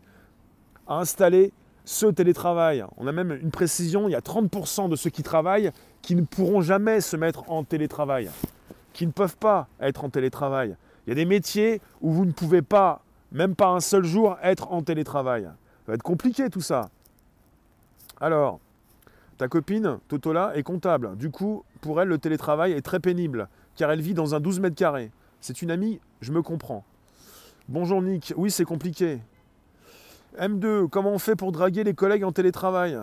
à 0.87 0.99
installer 0.99 1.53
ce 1.85 2.07
télétravail? 2.07 2.85
On 2.99 3.09
a 3.09 3.13
même 3.13 3.33
une 3.33 3.51
précision, 3.51 4.09
il 4.09 4.13
y 4.13 4.15
a 4.15 4.21
30% 4.21 4.89
de 4.89 4.95
ceux 4.95 5.11
qui 5.11 5.25
travaillent 5.25 5.73
qui 6.03 6.15
ne 6.15 6.23
pourront 6.23 6.61
jamais 6.61 7.01
se 7.01 7.17
mettre 7.17 7.51
en 7.51 7.65
télétravail, 7.65 8.31
qui 8.93 9.07
ne 9.07 9.13
peuvent 9.13 9.37
pas 9.37 9.69
être 9.81 10.05
en 10.05 10.11
télétravail. 10.11 10.77
Il 11.07 11.11
y 11.11 11.13
a 11.13 11.17
des 11.17 11.25
métiers 11.25 11.81
où 12.01 12.13
vous 12.13 12.25
ne 12.25 12.33
pouvez 12.33 12.63
pas, 12.63 13.03
même 13.33 13.55
pas 13.55 13.69
un 13.69 13.81
seul 13.81 14.05
jour, 14.05 14.37
être 14.43 14.73
en 14.73 14.83
télétravail. 14.83 15.45
Ça 15.45 15.89
va 15.89 15.95
être 15.95 16.03
compliqué 16.03 16.49
tout 16.51 16.61
ça. 16.61 16.91
Alors, 18.21 18.61
ta 19.39 19.49
copine, 19.49 19.99
Totola, 20.09 20.53
est 20.57 20.63
comptable. 20.63 21.17
Du 21.17 21.31
coup, 21.31 21.65
pour 21.81 22.01
elle, 22.01 22.09
le 22.09 22.19
télétravail 22.19 22.73
est 22.73 22.83
très 22.83 23.01
pénible, 23.01 23.49
car 23.75 23.91
elle 23.91 24.01
vit 24.01 24.15
dans 24.15 24.35
un 24.35 24.41
12 24.41 24.61
mètres 24.61 24.77
carrés. 24.77 25.11
C'est 25.41 25.63
une 25.63 25.71
amie, 25.73 25.99
je 26.21 26.31
me 26.31 26.43
comprends. 26.43 26.85
Bonjour 27.69 28.03
Nick, 28.03 28.33
oui, 28.37 28.51
c'est 28.51 28.65
compliqué. 28.65 29.21
M2, 30.39 30.89
comment 30.89 31.11
on 31.11 31.19
fait 31.19 31.37
pour 31.37 31.53
draguer 31.53 31.85
les 31.85 31.95
collègues 31.95 32.25
en 32.25 32.33
télétravail? 32.33 32.99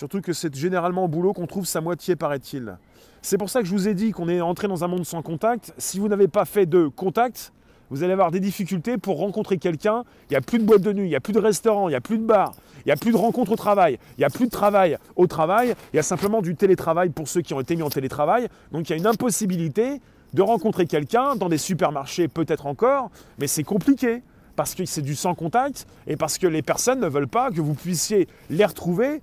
Surtout 0.00 0.22
que 0.22 0.32
c'est 0.32 0.56
généralement 0.56 1.04
au 1.04 1.08
boulot 1.08 1.34
qu'on 1.34 1.46
trouve 1.46 1.66
sa 1.66 1.82
moitié, 1.82 2.16
paraît-il. 2.16 2.78
C'est 3.20 3.36
pour 3.36 3.50
ça 3.50 3.60
que 3.60 3.66
je 3.66 3.72
vous 3.72 3.86
ai 3.86 3.92
dit 3.92 4.12
qu'on 4.12 4.30
est 4.30 4.40
entré 4.40 4.66
dans 4.66 4.82
un 4.82 4.88
monde 4.88 5.04
sans 5.04 5.20
contact. 5.20 5.74
Si 5.76 5.98
vous 5.98 6.08
n'avez 6.08 6.26
pas 6.26 6.46
fait 6.46 6.64
de 6.64 6.88
contact, 6.88 7.52
vous 7.90 8.02
allez 8.02 8.14
avoir 8.14 8.30
des 8.30 8.40
difficultés 8.40 8.96
pour 8.96 9.18
rencontrer 9.18 9.58
quelqu'un. 9.58 10.04
Il 10.30 10.32
n'y 10.32 10.36
a 10.38 10.40
plus 10.40 10.58
de 10.58 10.64
boîte 10.64 10.80
de 10.80 10.94
nuit, 10.94 11.04
il 11.04 11.10
n'y 11.10 11.16
a 11.16 11.20
plus 11.20 11.34
de 11.34 11.38
restaurant, 11.38 11.88
il 11.88 11.90
n'y 11.90 11.96
a 11.96 12.00
plus 12.00 12.16
de 12.16 12.24
bar, 12.24 12.54
il 12.78 12.88
n'y 12.88 12.92
a 12.92 12.96
plus 12.96 13.12
de 13.12 13.18
rencontres 13.18 13.52
au 13.52 13.56
travail, 13.56 13.98
il 14.16 14.20
n'y 14.20 14.24
a 14.24 14.30
plus 14.30 14.46
de 14.46 14.50
travail 14.50 14.96
au 15.16 15.26
travail, 15.26 15.74
il 15.92 15.96
y 15.96 15.98
a 15.98 16.02
simplement 16.02 16.40
du 16.40 16.56
télétravail 16.56 17.10
pour 17.10 17.28
ceux 17.28 17.42
qui 17.42 17.52
ont 17.52 17.60
été 17.60 17.76
mis 17.76 17.82
en 17.82 17.90
télétravail. 17.90 18.48
Donc 18.72 18.88
il 18.88 18.92
y 18.92 18.94
a 18.94 18.98
une 18.98 19.06
impossibilité 19.06 20.00
de 20.32 20.40
rencontrer 20.40 20.86
quelqu'un 20.86 21.36
dans 21.36 21.50
des 21.50 21.58
supermarchés 21.58 22.26
peut-être 22.26 22.64
encore, 22.64 23.10
mais 23.38 23.46
c'est 23.46 23.64
compliqué 23.64 24.22
parce 24.56 24.74
que 24.74 24.86
c'est 24.86 25.02
du 25.02 25.14
sans 25.14 25.34
contact 25.34 25.86
et 26.06 26.16
parce 26.16 26.38
que 26.38 26.46
les 26.46 26.62
personnes 26.62 27.00
ne 27.00 27.08
veulent 27.08 27.28
pas 27.28 27.50
que 27.50 27.60
vous 27.60 27.74
puissiez 27.74 28.28
les 28.48 28.64
retrouver 28.64 29.20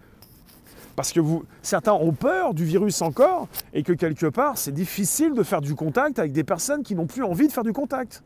parce 0.97 1.13
que 1.13 1.19
certains 1.61 1.93
ont 1.93 2.11
peur 2.11 2.55
du 2.55 2.65
virus 2.65 3.03
encore 3.03 3.47
et 3.71 3.83
que 3.83 3.93
quelque 3.93 4.25
part 4.25 4.57
c'est 4.57 4.71
difficile 4.71 5.35
de 5.35 5.43
faire 5.43 5.61
du 5.61 5.75
contact 5.75 6.17
avec 6.17 6.31
des 6.31 6.43
personnes 6.43 6.81
qui 6.81 6.95
n'ont 6.95 7.05
plus 7.05 7.23
envie 7.23 7.47
de 7.47 7.51
faire 7.51 7.63
du 7.63 7.71
contact. 7.71 8.23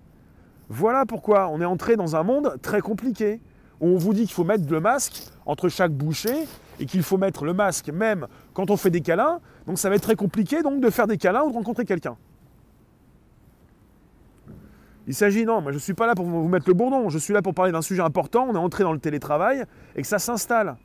Voilà 0.69 1.05
pourquoi 1.05 1.49
on 1.49 1.59
est 1.59 1.65
entré 1.65 1.97
dans 1.97 2.15
un 2.15 2.23
monde 2.23 2.57
très 2.61 2.79
compliqué, 2.79 3.41
où 3.81 3.87
on 3.87 3.97
vous 3.97 4.13
dit 4.13 4.21
qu'il 4.21 4.31
faut 4.31 4.45
mettre 4.45 4.63
le 4.71 4.79
masque 4.79 5.21
entre 5.45 5.67
chaque 5.67 5.91
bouchée 5.91 6.47
et 6.79 6.85
qu'il 6.85 7.03
faut 7.03 7.17
mettre 7.17 7.43
le 7.43 7.53
masque 7.53 7.89
même 7.89 8.27
quand 8.53 8.71
on 8.71 8.77
fait 8.77 8.89
des 8.89 9.01
câlins. 9.01 9.41
Donc 9.67 9.77
ça 9.77 9.89
va 9.89 9.95
être 9.95 10.03
très 10.03 10.15
compliqué 10.15 10.63
donc 10.63 10.79
de 10.79 10.89
faire 10.89 11.07
des 11.07 11.17
câlins 11.17 11.43
ou 11.43 11.49
de 11.49 11.55
rencontrer 11.55 11.83
quelqu'un. 11.83 12.15
Il 15.07 15.13
s'agit, 15.13 15.43
non, 15.43 15.59
moi 15.59 15.73
je 15.73 15.77
ne 15.77 15.81
suis 15.81 15.93
pas 15.93 16.07
là 16.07 16.15
pour 16.15 16.25
vous 16.25 16.47
mettre 16.47 16.69
le 16.69 16.73
bourdon, 16.73 17.09
je 17.09 17.17
suis 17.17 17.33
là 17.33 17.41
pour 17.41 17.53
parler 17.53 17.73
d'un 17.73 17.81
sujet 17.81 18.01
important, 18.01 18.47
on 18.49 18.55
est 18.55 18.57
entré 18.57 18.85
dans 18.85 18.93
le 18.93 18.99
télétravail 18.99 19.65
et 19.97 20.01
que 20.01 20.07
ça 20.07 20.19
s'installe. 20.19 20.77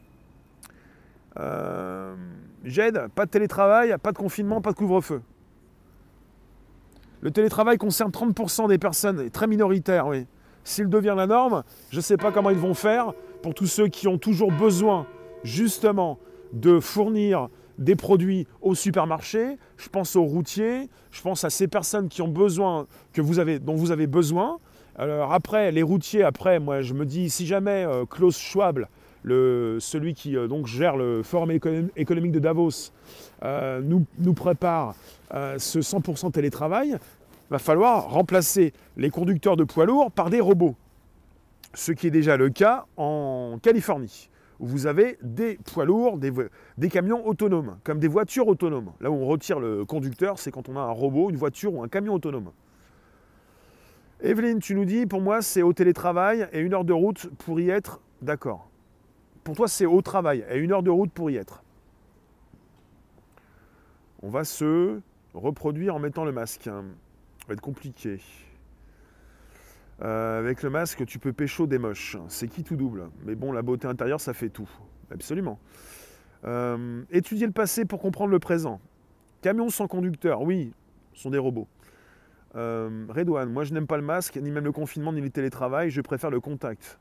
Euh, 1.38 2.14
J'aide, 2.66 3.06
pas 3.14 3.26
de 3.26 3.30
télétravail, 3.30 3.94
pas 4.02 4.10
de 4.10 4.18
confinement, 4.18 4.60
pas 4.60 4.72
de 4.72 4.76
couvre-feu. 4.76 5.22
Le 7.20 7.30
télétravail 7.30 7.78
concerne 7.78 8.10
30% 8.10 8.68
des 8.68 8.78
personnes, 8.78 9.30
très 9.30 9.46
minoritaire, 9.46 10.08
oui. 10.08 10.26
S'il 10.64 10.88
devient 10.88 11.14
la 11.16 11.28
norme, 11.28 11.62
je 11.90 11.98
ne 11.98 12.02
sais 12.02 12.16
pas 12.16 12.32
comment 12.32 12.50
ils 12.50 12.58
vont 12.58 12.74
faire 12.74 13.12
pour 13.40 13.54
tous 13.54 13.66
ceux 13.66 13.86
qui 13.86 14.08
ont 14.08 14.18
toujours 14.18 14.50
besoin, 14.50 15.06
justement, 15.44 16.18
de 16.52 16.80
fournir 16.80 17.48
des 17.78 17.94
produits 17.94 18.48
au 18.60 18.74
supermarché. 18.74 19.58
Je 19.76 19.88
pense 19.88 20.16
aux 20.16 20.24
routiers, 20.24 20.88
je 21.12 21.22
pense 21.22 21.44
à 21.44 21.50
ces 21.50 21.68
personnes 21.68 22.08
qui 22.08 22.20
ont 22.20 22.28
besoin, 22.28 22.86
que 23.12 23.20
vous 23.20 23.38
avez, 23.38 23.60
dont 23.60 23.76
vous 23.76 23.92
avez 23.92 24.08
besoin. 24.08 24.58
Après, 24.98 25.70
les 25.70 25.82
routiers, 25.82 26.24
après, 26.24 26.58
moi 26.58 26.80
je 26.80 26.94
me 26.94 27.06
dis, 27.06 27.30
si 27.30 27.46
jamais 27.46 27.84
euh, 27.84 28.06
Klaus 28.06 28.38
Schwab, 28.38 28.86
celui 29.26 30.14
qui 30.14 30.36
euh, 30.36 30.46
donc 30.46 30.66
gère 30.66 30.96
le 30.96 31.22
Forum 31.22 31.50
économique 31.50 32.32
de 32.32 32.38
Davos, 32.38 32.92
euh, 33.42 33.80
nous, 33.80 34.34
prépare 34.34 34.94
ce 35.30 35.80
100% 35.80 36.32
télétravail, 36.32 36.96
va 37.50 37.58
falloir 37.58 38.10
remplacer 38.10 38.72
les 38.96 39.10
conducteurs 39.10 39.56
de 39.56 39.64
poids 39.64 39.86
lourds 39.86 40.10
par 40.10 40.30
des 40.30 40.40
robots. 40.40 40.76
Ce 41.74 41.92
qui 41.92 42.06
est 42.06 42.10
déjà 42.10 42.36
le 42.36 42.48
cas 42.48 42.86
en 42.96 43.58
Californie, 43.60 44.30
où 44.60 44.66
vous 44.66 44.86
avez 44.86 45.18
des 45.22 45.58
poids 45.72 45.84
lourds, 45.84 46.18
des, 46.18 46.88
camions 46.88 47.26
autonomes, 47.26 47.76
comme 47.84 47.98
des 47.98 48.08
voitures 48.08 48.48
autonomes. 48.48 48.92
Là 49.00 49.10
où 49.10 49.14
on 49.14 49.26
retire 49.26 49.60
le 49.60 49.84
conducteur, 49.84 50.38
c'est 50.38 50.50
quand 50.50 50.68
on 50.68 50.76
a 50.76 50.80
un 50.80 50.90
robot, 50.90 51.30
une 51.30 51.36
voiture 51.36 51.74
ou 51.74 51.82
un 51.82 51.88
camion 51.88 52.14
autonome. 52.14 52.50
Evelyne, 54.22 54.60
tu 54.60 54.74
nous 54.74 54.86
dis, 54.86 55.04
pour 55.04 55.20
moi, 55.20 55.42
c'est 55.42 55.62
au 55.62 55.74
télétravail 55.74 56.48
et 56.52 56.60
une 56.60 56.72
heure 56.72 56.84
de 56.84 56.94
route 56.94 57.28
pour 57.38 57.60
y 57.60 57.68
être. 57.68 58.00
D'accord. 58.22 58.70
Pour 59.46 59.54
toi, 59.54 59.68
c'est 59.68 59.86
au 59.86 60.02
travail 60.02 60.44
et 60.50 60.58
une 60.58 60.72
heure 60.72 60.82
de 60.82 60.90
route 60.90 61.12
pour 61.12 61.30
y 61.30 61.36
être. 61.36 61.62
On 64.20 64.28
va 64.28 64.42
se 64.42 64.98
reproduire 65.34 65.94
en 65.94 66.00
mettant 66.00 66.24
le 66.24 66.32
masque 66.32 66.66
va 66.66 67.52
être 67.54 67.60
compliqué. 67.60 68.18
Euh, 70.02 70.40
avec 70.40 70.64
le 70.64 70.70
masque, 70.70 71.06
tu 71.06 71.20
peux 71.20 71.32
pécho 71.32 71.68
des 71.68 71.78
moches. 71.78 72.16
C'est 72.26 72.48
qui 72.48 72.64
tout 72.64 72.74
double? 72.74 73.08
Mais 73.24 73.36
bon, 73.36 73.52
la 73.52 73.62
beauté 73.62 73.86
intérieure, 73.86 74.20
ça 74.20 74.34
fait 74.34 74.48
tout. 74.48 74.68
Absolument. 75.12 75.60
Euh, 76.44 77.04
étudier 77.12 77.46
le 77.46 77.52
passé 77.52 77.84
pour 77.84 78.00
comprendre 78.00 78.32
le 78.32 78.40
présent. 78.40 78.80
Camions 79.42 79.68
sans 79.68 79.86
conducteur, 79.86 80.42
oui, 80.42 80.72
ce 81.12 81.22
sont 81.22 81.30
des 81.30 81.38
robots. 81.38 81.68
Euh, 82.56 83.06
Redouane, 83.10 83.52
moi 83.52 83.62
je 83.62 83.72
n'aime 83.72 83.86
pas 83.86 83.96
le 83.96 84.02
masque, 84.02 84.40
ni 84.42 84.50
même 84.50 84.64
le 84.64 84.72
confinement, 84.72 85.12
ni 85.12 85.20
le 85.20 85.30
télétravail, 85.30 85.90
je 85.90 86.00
préfère 86.00 86.30
le 86.30 86.40
contact. 86.40 86.98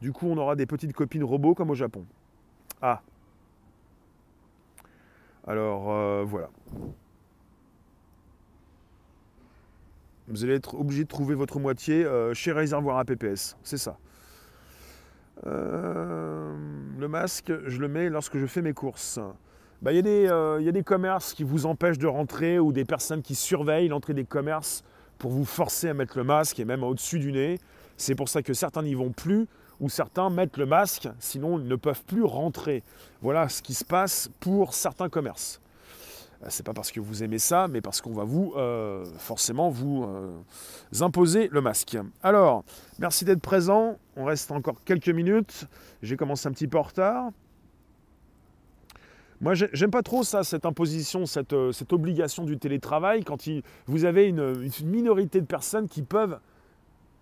Du 0.00 0.12
coup, 0.12 0.26
on 0.28 0.36
aura 0.36 0.56
des 0.56 0.66
petites 0.66 0.92
copines 0.92 1.24
robots 1.24 1.54
comme 1.54 1.70
au 1.70 1.74
Japon. 1.74 2.04
Ah. 2.82 3.00
Alors, 5.46 5.90
euh, 5.90 6.24
voilà. 6.26 6.50
Vous 10.28 10.42
allez 10.42 10.54
être 10.54 10.74
obligé 10.74 11.04
de 11.04 11.08
trouver 11.08 11.34
votre 11.34 11.58
moitié 11.58 12.04
euh, 12.04 12.32
chez 12.32 12.52
Réservoir 12.52 12.98
à 12.98 13.04
PPS. 13.04 13.56
C'est 13.62 13.76
ça. 13.76 13.98
Euh, 15.46 16.54
le 16.98 17.08
masque, 17.08 17.52
je 17.66 17.78
le 17.78 17.88
mets 17.88 18.08
lorsque 18.08 18.38
je 18.38 18.46
fais 18.46 18.62
mes 18.62 18.72
courses. 18.72 19.20
Bah, 19.82 19.92
il 19.92 20.06
euh, 20.06 20.62
y, 20.62 20.68
a 20.68 20.72
des 20.72 20.82
commerces 20.82 21.34
qui 21.34 21.44
vous 21.44 21.66
empêchent 21.66 21.98
de 21.98 22.06
rentrer 22.06 22.58
ou 22.58 22.72
des 22.72 22.86
personnes 22.86 23.20
qui 23.20 23.34
surveillent 23.34 23.88
l'entrée 23.88 24.14
des 24.14 24.24
commerces 24.24 24.82
pour 25.18 25.30
vous 25.30 25.44
forcer 25.44 25.90
à 25.90 25.94
mettre 25.94 26.16
le 26.16 26.24
masque 26.24 26.58
et 26.58 26.64
même 26.64 26.82
au-dessus 26.82 27.18
du 27.18 27.32
nez. 27.32 27.58
C'est 27.98 28.14
pour 28.14 28.30
ça 28.30 28.42
que 28.42 28.54
certains 28.54 28.82
n'y 28.82 28.94
vont 28.94 29.10
plus 29.10 29.46
ou 29.80 29.88
certains 29.88 30.30
mettent 30.30 30.56
le 30.56 30.66
masque, 30.66 31.08
sinon 31.18 31.58
ils 31.58 31.66
ne 31.66 31.76
peuvent 31.76 32.04
plus 32.04 32.24
rentrer. 32.24 32.82
Voilà 33.22 33.48
ce 33.48 33.62
qui 33.62 33.74
se 33.74 33.84
passe 33.84 34.30
pour 34.40 34.74
certains 34.74 35.08
commerces. 35.08 35.60
Euh, 36.44 36.46
c'est 36.50 36.64
pas 36.64 36.72
parce 36.72 36.92
que 36.92 37.00
vous 37.00 37.22
aimez 37.22 37.38
ça, 37.38 37.68
mais 37.68 37.80
parce 37.80 38.00
qu'on 38.00 38.12
va 38.12 38.24
vous 38.24 38.52
euh, 38.56 39.04
forcément 39.18 39.70
vous 39.70 40.04
euh, 40.04 41.00
imposer 41.00 41.48
le 41.50 41.60
masque. 41.60 41.96
Alors, 42.22 42.64
merci 42.98 43.24
d'être 43.24 43.40
présent. 43.40 43.98
On 44.16 44.24
reste 44.24 44.50
encore 44.50 44.76
quelques 44.84 45.08
minutes. 45.08 45.66
J'ai 46.02 46.16
commencé 46.16 46.48
un 46.48 46.52
petit 46.52 46.68
peu 46.68 46.78
en 46.78 46.82
retard. 46.82 47.30
Moi, 49.40 49.54
j'aime 49.54 49.90
pas 49.90 50.02
trop 50.02 50.22
ça, 50.22 50.42
cette 50.42 50.64
imposition, 50.64 51.26
cette, 51.26 51.52
obligation 51.92 52.44
du 52.44 52.56
télétravail, 52.56 53.24
quand 53.24 53.46
vous 53.86 54.04
avez 54.04 54.28
une, 54.28 54.70
minorité 54.84 55.40
de 55.40 55.46
personnes 55.46 55.88
qui 55.88 56.02
peuvent 56.02 56.38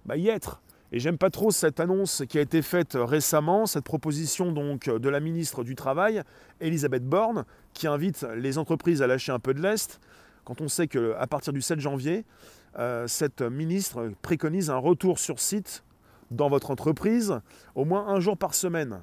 bah, 0.05 0.17
y 0.17 0.29
être. 0.29 0.61
Et 0.95 1.01
j'aime 1.01 1.17
pas 1.17 1.31
trop 1.31 1.51
cette 1.51 1.81
annonce 1.81 2.23
qui 2.29 2.37
a 2.37 2.43
été 2.43 2.61
faite 2.61 2.99
récemment, 3.01 3.65
cette 3.65 3.85
proposition 3.85 4.53
donc 4.53 4.91
de 4.91 5.09
la 5.09 5.21
ministre 5.21 5.65
du 5.65 5.75
Travail, 5.75 6.23
Elisabeth 6.61 7.05
Borne, 7.05 7.47
qui 7.73 7.87
invite 7.87 8.27
les 8.37 8.59
entreprises 8.59 9.01
à 9.01 9.07
lâcher 9.07 9.33
un 9.33 9.39
peu 9.39 9.55
de 9.55 9.63
l'Est, 9.63 10.01
quand 10.45 10.61
on 10.61 10.69
sait 10.69 10.89
qu'à 10.89 11.27
partir 11.29 11.55
du 11.55 11.63
7 11.63 11.81
janvier, 11.81 12.27
euh, 12.79 13.07
cette 13.07 13.41
ministre 13.41 14.13
préconise 14.21 14.69
un 14.69 14.77
retour 14.77 15.19
sur 15.19 15.41
site 15.41 15.83
dans 16.31 16.51
votre 16.51 16.71
entreprise 16.71 17.41
au 17.75 17.87
moins 17.87 18.09
un 18.09 18.21
jour 18.21 18.37
par 18.37 18.53
semaine. 18.53 19.01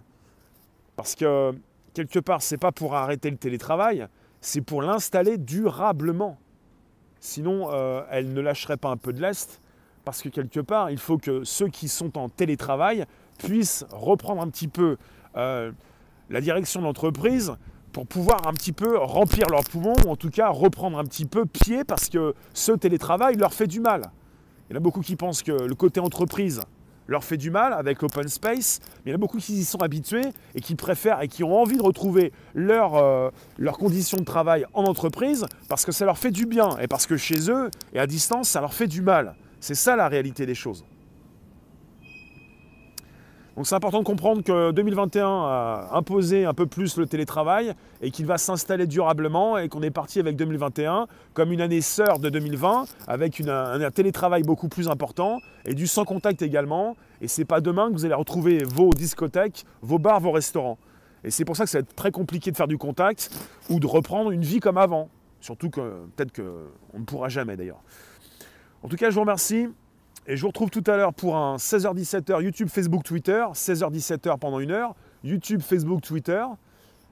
Parce 0.96 1.16
que 1.16 1.54
quelque 1.96 2.20
part, 2.20 2.44
c'est 2.44 2.58
pas 2.58 2.72
pour 2.72 2.96
arrêter 2.96 3.32
le 3.32 3.38
télétravail, 3.38 4.08
c'est 4.42 4.62
pour 4.62 4.84
l'installer 4.84 5.38
durablement. 5.38 6.38
Sinon, 7.20 7.70
euh, 7.72 8.04
elle 8.12 8.32
ne 8.32 8.42
lâcherait 8.42 8.78
pas 8.78 8.90
un 8.90 8.98
peu 8.98 9.12
de 9.12 9.22
l'Est 9.22 9.60
parce 10.10 10.24
que 10.24 10.30
quelque 10.30 10.60
part, 10.60 10.90
il 10.90 10.98
faut 10.98 11.20
que 11.20 11.44
ceux 11.44 11.68
qui 11.68 11.88
sont 11.88 12.18
en 12.18 12.30
télétravail 12.30 13.06
puissent 13.38 13.86
reprendre 13.92 14.42
un 14.42 14.50
petit 14.50 14.68
peu 14.68 14.98
euh, 15.38 15.72
la 16.32 16.42
direction 16.42 16.80
de 16.80 16.86
l'entreprise 16.86 17.54
pour 17.94 18.08
pouvoir 18.08 18.48
un 18.48 18.54
petit 18.54 18.72
peu 18.72 18.98
remplir 18.98 19.46
leurs 19.52 19.66
poumons, 19.66 19.94
ou 20.08 20.10
en 20.10 20.16
tout 20.16 20.32
cas 20.32 20.50
reprendre 20.50 20.98
un 20.98 21.04
petit 21.04 21.26
peu 21.26 21.46
pied, 21.46 21.84
parce 21.84 22.10
que 22.10 22.34
ce 22.56 22.72
télétravail 22.72 23.36
leur 23.36 23.54
fait 23.54 23.68
du 23.68 23.82
mal. 23.82 24.10
Il 24.68 24.74
y 24.74 24.76
en 24.76 24.78
a 24.78 24.80
beaucoup 24.80 25.02
qui 25.02 25.16
pensent 25.16 25.44
que 25.44 25.52
le 25.52 25.76
côté 25.76 26.00
entreprise 26.00 26.62
leur 27.06 27.24
fait 27.24 27.38
du 27.38 27.52
mal 27.52 27.74
avec 27.74 28.02
l'open 28.02 28.28
space, 28.28 28.80
mais 28.82 29.02
il 29.06 29.10
y 29.10 29.14
en 29.14 29.16
a 29.16 29.20
beaucoup 29.20 29.38
qui 29.38 29.60
y 29.60 29.64
sont 29.64 29.84
habitués 29.84 30.34
et 30.56 30.62
qui 30.62 30.74
préfèrent 30.74 31.22
et 31.22 31.28
qui 31.28 31.44
ont 31.44 31.56
envie 31.56 31.78
de 31.78 31.84
retrouver 31.84 32.34
euh, 32.58 33.30
leurs 33.60 33.78
conditions 33.78 34.18
de 34.18 34.26
travail 34.26 34.66
en 34.74 34.86
entreprise 34.86 35.46
parce 35.68 35.86
que 35.86 35.92
ça 35.92 36.06
leur 36.06 36.18
fait 36.18 36.32
du 36.32 36.48
bien 36.48 36.80
et 36.82 36.88
parce 36.88 37.06
que 37.06 37.16
chez 37.16 37.52
eux 37.52 37.70
et 37.94 38.00
à 38.00 38.08
distance, 38.08 38.50
ça 38.50 38.60
leur 38.60 38.74
fait 38.74 38.88
du 38.88 39.04
mal. 39.04 39.36
C'est 39.60 39.76
ça 39.76 39.96
la 39.96 40.08
réalité 40.08 40.46
des 40.46 40.56
choses. 40.56 40.86
Donc 43.60 43.68
c'est 43.68 43.76
important 43.76 44.00
de 44.00 44.06
comprendre 44.06 44.42
que 44.42 44.72
2021 44.72 45.28
a 45.28 45.90
imposé 45.92 46.46
un 46.46 46.54
peu 46.54 46.66
plus 46.66 46.96
le 46.96 47.06
télétravail 47.06 47.74
et 48.02 48.10
qu'il 48.10 48.26
va 48.26 48.38
s'installer 48.38 48.88
durablement 48.88 49.58
et 49.58 49.68
qu'on 49.68 49.82
est 49.82 49.92
parti 49.92 50.22
avec 50.22 50.38
2021 50.38 51.08
comme 51.34 51.52
une 51.52 51.60
année 51.60 51.82
sœur 51.82 52.20
de 52.20 52.30
2020 52.30 52.86
avec 53.08 53.42
un, 53.42 53.92
télétravail 53.92 54.44
beaucoup 54.44 54.70
plus 54.70 54.88
important 54.88 55.40
et 55.66 55.74
du 55.74 55.88
sans 55.88 56.06
contact 56.06 56.42
également. 56.42 56.96
Et 57.20 57.28
c'est 57.28 57.44
pas 57.44 57.60
demain 57.60 57.90
que 57.90 57.96
vous 57.96 58.06
allez 58.06 58.14
retrouver 58.14 58.64
vos 58.64 58.92
discothèques, 58.92 59.66
vos 59.82 60.00
bars, 60.00 60.22
vos 60.22 60.32
restaurants. 60.32 60.78
Et 61.26 61.30
c'est 61.30 61.44
pour 61.44 61.58
ça 61.58 61.66
que 61.66 61.70
ça 61.70 61.80
va 61.80 61.82
être 61.82 61.96
très 61.96 62.12
compliqué 62.12 62.52
de 62.52 62.56
faire 62.56 62.70
du 62.70 62.78
contact 62.78 63.30
ou 63.70 63.82
de 63.82 63.88
reprendre 63.88 64.32
une 64.32 64.44
vie 64.44 64.62
comme 64.62 64.78
avant. 64.78 65.10
Surtout 65.42 65.70
que 65.70 66.06
peut-être 66.16 66.34
qu'on 66.34 67.00
ne 67.00 67.04
pourra 67.04 67.28
jamais 67.28 67.58
d'ailleurs. 67.58 67.82
En 68.82 68.88
tout 68.88 68.96
cas, 68.96 69.10
je 69.10 69.16
vous 69.16 69.22
remercie. 69.22 69.68
Et 70.28 70.38
je 70.38 70.42
vous 70.42 70.48
retrouve 70.48 70.70
tout 70.70 70.84
à 70.88 70.96
l'heure 70.96 71.14
pour 71.14 71.36
un 71.36 71.58
16h-17h 71.58 72.42
YouTube, 72.44 72.70
Facebook, 72.70 73.04
Twitter. 73.04 73.44
16h-17h 73.52 74.38
pendant 74.40 74.60
une 74.60 74.72
heure. 74.72 74.96
YouTube, 75.24 75.62
Facebook, 75.62 76.02
Twitter. 76.02 76.44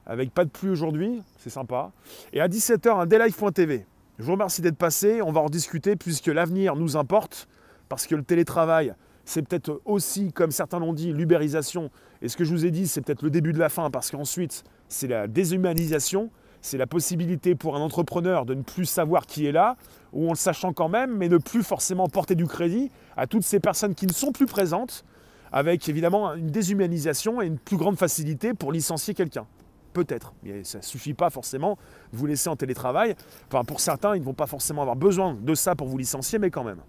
Avec 0.06 0.32
pas 0.32 0.45
de 0.45 0.49
pluie 0.49 0.69
aujourd'hui, 0.69 1.21
c'est 1.38 1.49
sympa. 1.49 1.91
Et 2.32 2.39
à 2.39 2.47
17h, 2.47 3.01
un 3.01 3.06
daylife.tv. 3.06 3.86
Je 4.17 4.23
vous 4.23 4.32
remercie 4.32 4.62
d'être 4.62 4.77
passé. 4.77 5.21
On 5.21 5.32
va 5.32 5.41
en 5.41 5.49
discuter 5.49 5.95
puisque 5.95 6.27
l'avenir 6.27 6.75
nous 6.75 6.95
importe. 6.95 7.47
Parce 7.89 8.08
que 8.08 8.15
le 8.15 8.23
télétravail, 8.23 8.93
c'est 9.25 9.41
peut-être 9.41 9.82
aussi, 9.84 10.32
comme 10.32 10.51
certains 10.51 10.80
l'ont 10.80 10.93
dit, 10.93 11.12
l'ubérisation. 11.12 11.89
Et 12.21 12.30
ce 12.30 12.38
que 12.38 12.45
je 12.45 12.51
vous 12.51 12.65
ai 12.65 12.71
dit, 12.71 12.88
c'est 12.88 13.01
peut-être 13.01 13.23
le 13.23 13.30
début 13.30 13.51
de 13.51 13.60
la 13.60 13.69
fin. 13.69 13.89
Parce 13.89 14.12
qu'ensuite, 14.12 14.63
c'est 14.88 15.08
la 15.08 15.27
déshumanisation 15.27 16.30
c'est 16.62 16.77
la 16.77 16.88
possibilité 16.88 17.56
pour 17.56 17.75
un 17.75 17.80
entrepreneur 17.80 18.45
de 18.45 18.53
ne 18.53 18.62
plus 18.62 18.86
savoir 18.86 19.25
qui 19.25 19.45
est 19.45 19.51
là, 19.51 19.77
ou 20.17 20.25
en 20.25 20.32
le 20.32 20.36
sachant 20.36 20.73
quand 20.73 20.89
même, 20.89 21.15
mais 21.15 21.30
ne 21.30 21.38
plus 21.38 21.62
forcément 21.62 22.10
porter 22.10 22.34
du 22.36 22.47
crédit 22.47 22.91
à 23.15 23.27
toutes 23.27 23.43
ces 23.43 23.60
personnes 23.60 23.93
qui 23.93 24.08
ne 24.08 24.12
sont 24.12 24.32
plus 24.32 24.47
présentes, 24.47 25.06
avec 25.51 25.88
évidemment 25.88 26.34
une 26.34 26.47
déshumanisation 26.47 27.39
et 27.41 27.45
une 27.45 27.60
plus 27.60 27.77
grande 27.77 27.97
facilité 27.97 28.56
pour 28.56 28.71
licencier 28.71 29.13
quelqu'un. 29.13 29.45
Peut-être, 29.93 30.34
mais 30.43 30.63
ça 30.63 30.80
ne 30.80 30.84
suffit 30.84 31.13
pas 31.13 31.30
forcément 31.30 31.77
de 32.12 32.17
vous 32.17 32.25
laisser 32.25 32.49
en 32.49 32.56
télétravail. 32.56 33.15
Enfin, 33.47 33.63
pour 33.63 33.80
certains, 33.80 34.15
ils 34.15 34.19
ne 34.19 34.25
vont 34.25 34.34
pas 34.34 34.47
forcément 34.47 34.82
avoir 34.82 34.95
besoin 34.95 35.36
de 35.39 35.53
ça 35.53 35.75
pour 35.75 35.88
vous 35.88 35.97
licencier, 35.97 36.39
mais 36.39 36.49
quand 36.49 36.63
même. 36.63 36.82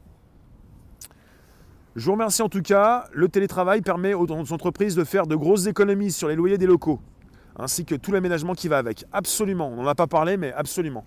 Je 1.96 2.06
vous 2.06 2.12
remercie 2.12 2.42
en 2.42 2.48
tout 2.48 2.62
cas. 2.62 3.08
Le 3.12 3.28
télétravail 3.28 3.82
permet 3.82 4.14
aux 4.14 4.30
entreprises 4.52 4.94
de 4.94 5.04
faire 5.04 5.26
de 5.26 5.36
grosses 5.36 5.66
économies 5.66 6.12
sur 6.12 6.28
les 6.28 6.34
loyers 6.34 6.58
des 6.58 6.66
locaux 6.66 7.00
ainsi 7.58 7.84
que 7.84 7.94
tout 7.94 8.12
l'aménagement 8.12 8.54
qui 8.54 8.68
va 8.68 8.78
avec. 8.78 9.04
Absolument, 9.12 9.68
on 9.68 9.82
n'en 9.82 9.86
a 9.86 9.94
pas 9.94 10.06
parlé, 10.06 10.36
mais 10.36 10.52
absolument. 10.52 11.04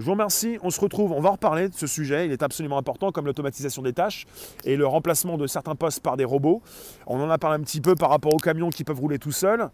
Je 0.00 0.06
vous 0.06 0.12
remercie, 0.12 0.58
on 0.62 0.70
se 0.70 0.80
retrouve, 0.80 1.12
on 1.12 1.20
va 1.20 1.28
en 1.28 1.32
reparler 1.32 1.68
de 1.68 1.74
ce 1.74 1.86
sujet, 1.86 2.24
il 2.24 2.32
est 2.32 2.42
absolument 2.42 2.78
important 2.78 3.12
comme 3.12 3.26
l'automatisation 3.26 3.82
des 3.82 3.92
tâches 3.92 4.26
et 4.64 4.74
le 4.76 4.86
remplacement 4.86 5.36
de 5.36 5.46
certains 5.46 5.74
postes 5.74 6.00
par 6.00 6.16
des 6.16 6.24
robots. 6.24 6.62
On 7.06 7.20
en 7.20 7.28
a 7.28 7.36
parlé 7.36 7.60
un 7.60 7.62
petit 7.62 7.82
peu 7.82 7.94
par 7.94 8.08
rapport 8.08 8.32
aux 8.32 8.38
camions 8.38 8.70
qui 8.70 8.82
peuvent 8.82 8.98
rouler 8.98 9.18
tout 9.18 9.30
seuls 9.30 9.68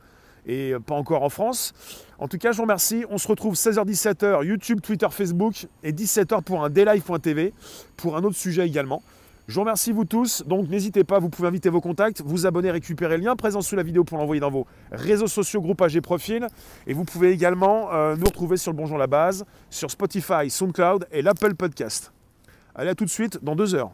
et 0.45 0.73
pas 0.85 0.97
encore 0.97 1.23
en 1.23 1.29
France. 1.29 1.75
En 2.19 2.27
tout 2.27 2.39
cas, 2.39 2.51
je 2.51 2.57
vous 2.57 2.65
remercie. 2.65 3.05
On 3.09 3.19
se 3.19 3.29
retrouve 3.29 3.55
16h-17h, 3.55 4.45
YouTube, 4.45 4.81
Twitter, 4.81 5.07
Facebook 5.13 5.69
et 5.85 5.93
17h 5.93 6.43
pour 6.43 6.65
un 6.65 6.71
daylife.tv 6.71 7.55
pour 7.97 8.17
un 8.17 8.25
autre 8.25 8.37
sujet 8.37 8.67
également. 8.67 9.05
Je 9.49 9.55
vous 9.55 9.61
remercie 9.61 9.93
vous 9.93 10.05
tous, 10.05 10.43
donc 10.45 10.69
n'hésitez 10.69 11.05
pas, 11.05 11.21
vous 11.21 11.29
pouvez 11.29 11.47
inviter 11.47 11.69
vos 11.69 11.81
contacts, 11.81 12.21
vous 12.21 12.47
abonner, 12.47 12.73
récupérer 12.73 13.17
le 13.17 13.23
lien 13.23 13.37
présent 13.37 13.61
sous 13.61 13.77
la 13.77 13.85
vidéo 13.85 14.03
pour 14.03 14.19
l'envoyer 14.19 14.41
dans 14.41 14.51
vos 14.51 14.67
réseaux 14.91 15.29
sociaux, 15.29 15.61
groupes 15.61 15.81
AG 15.83 16.01
Profil. 16.01 16.49
Et 16.89 16.93
vous 16.93 17.05
pouvez 17.05 17.31
également 17.31 17.93
euh, 17.93 18.17
nous 18.17 18.25
retrouver 18.25 18.57
sur 18.57 18.73
le 18.73 18.77
Bonjour 18.77 18.99
la 18.99 19.07
Base, 19.07 19.45
sur 19.71 19.89
Spotify, 19.89 20.51
SoundCloud 20.51 21.07
et 21.13 21.23
l'Apple 21.23 21.55
Podcast. 21.55 22.13
Allez 22.75 22.91
à 22.91 22.97
tout 22.97 23.05
de 23.05 23.11
suite 23.11 23.39
dans 23.45 23.55
deux 23.55 23.77
heures. 23.77 23.85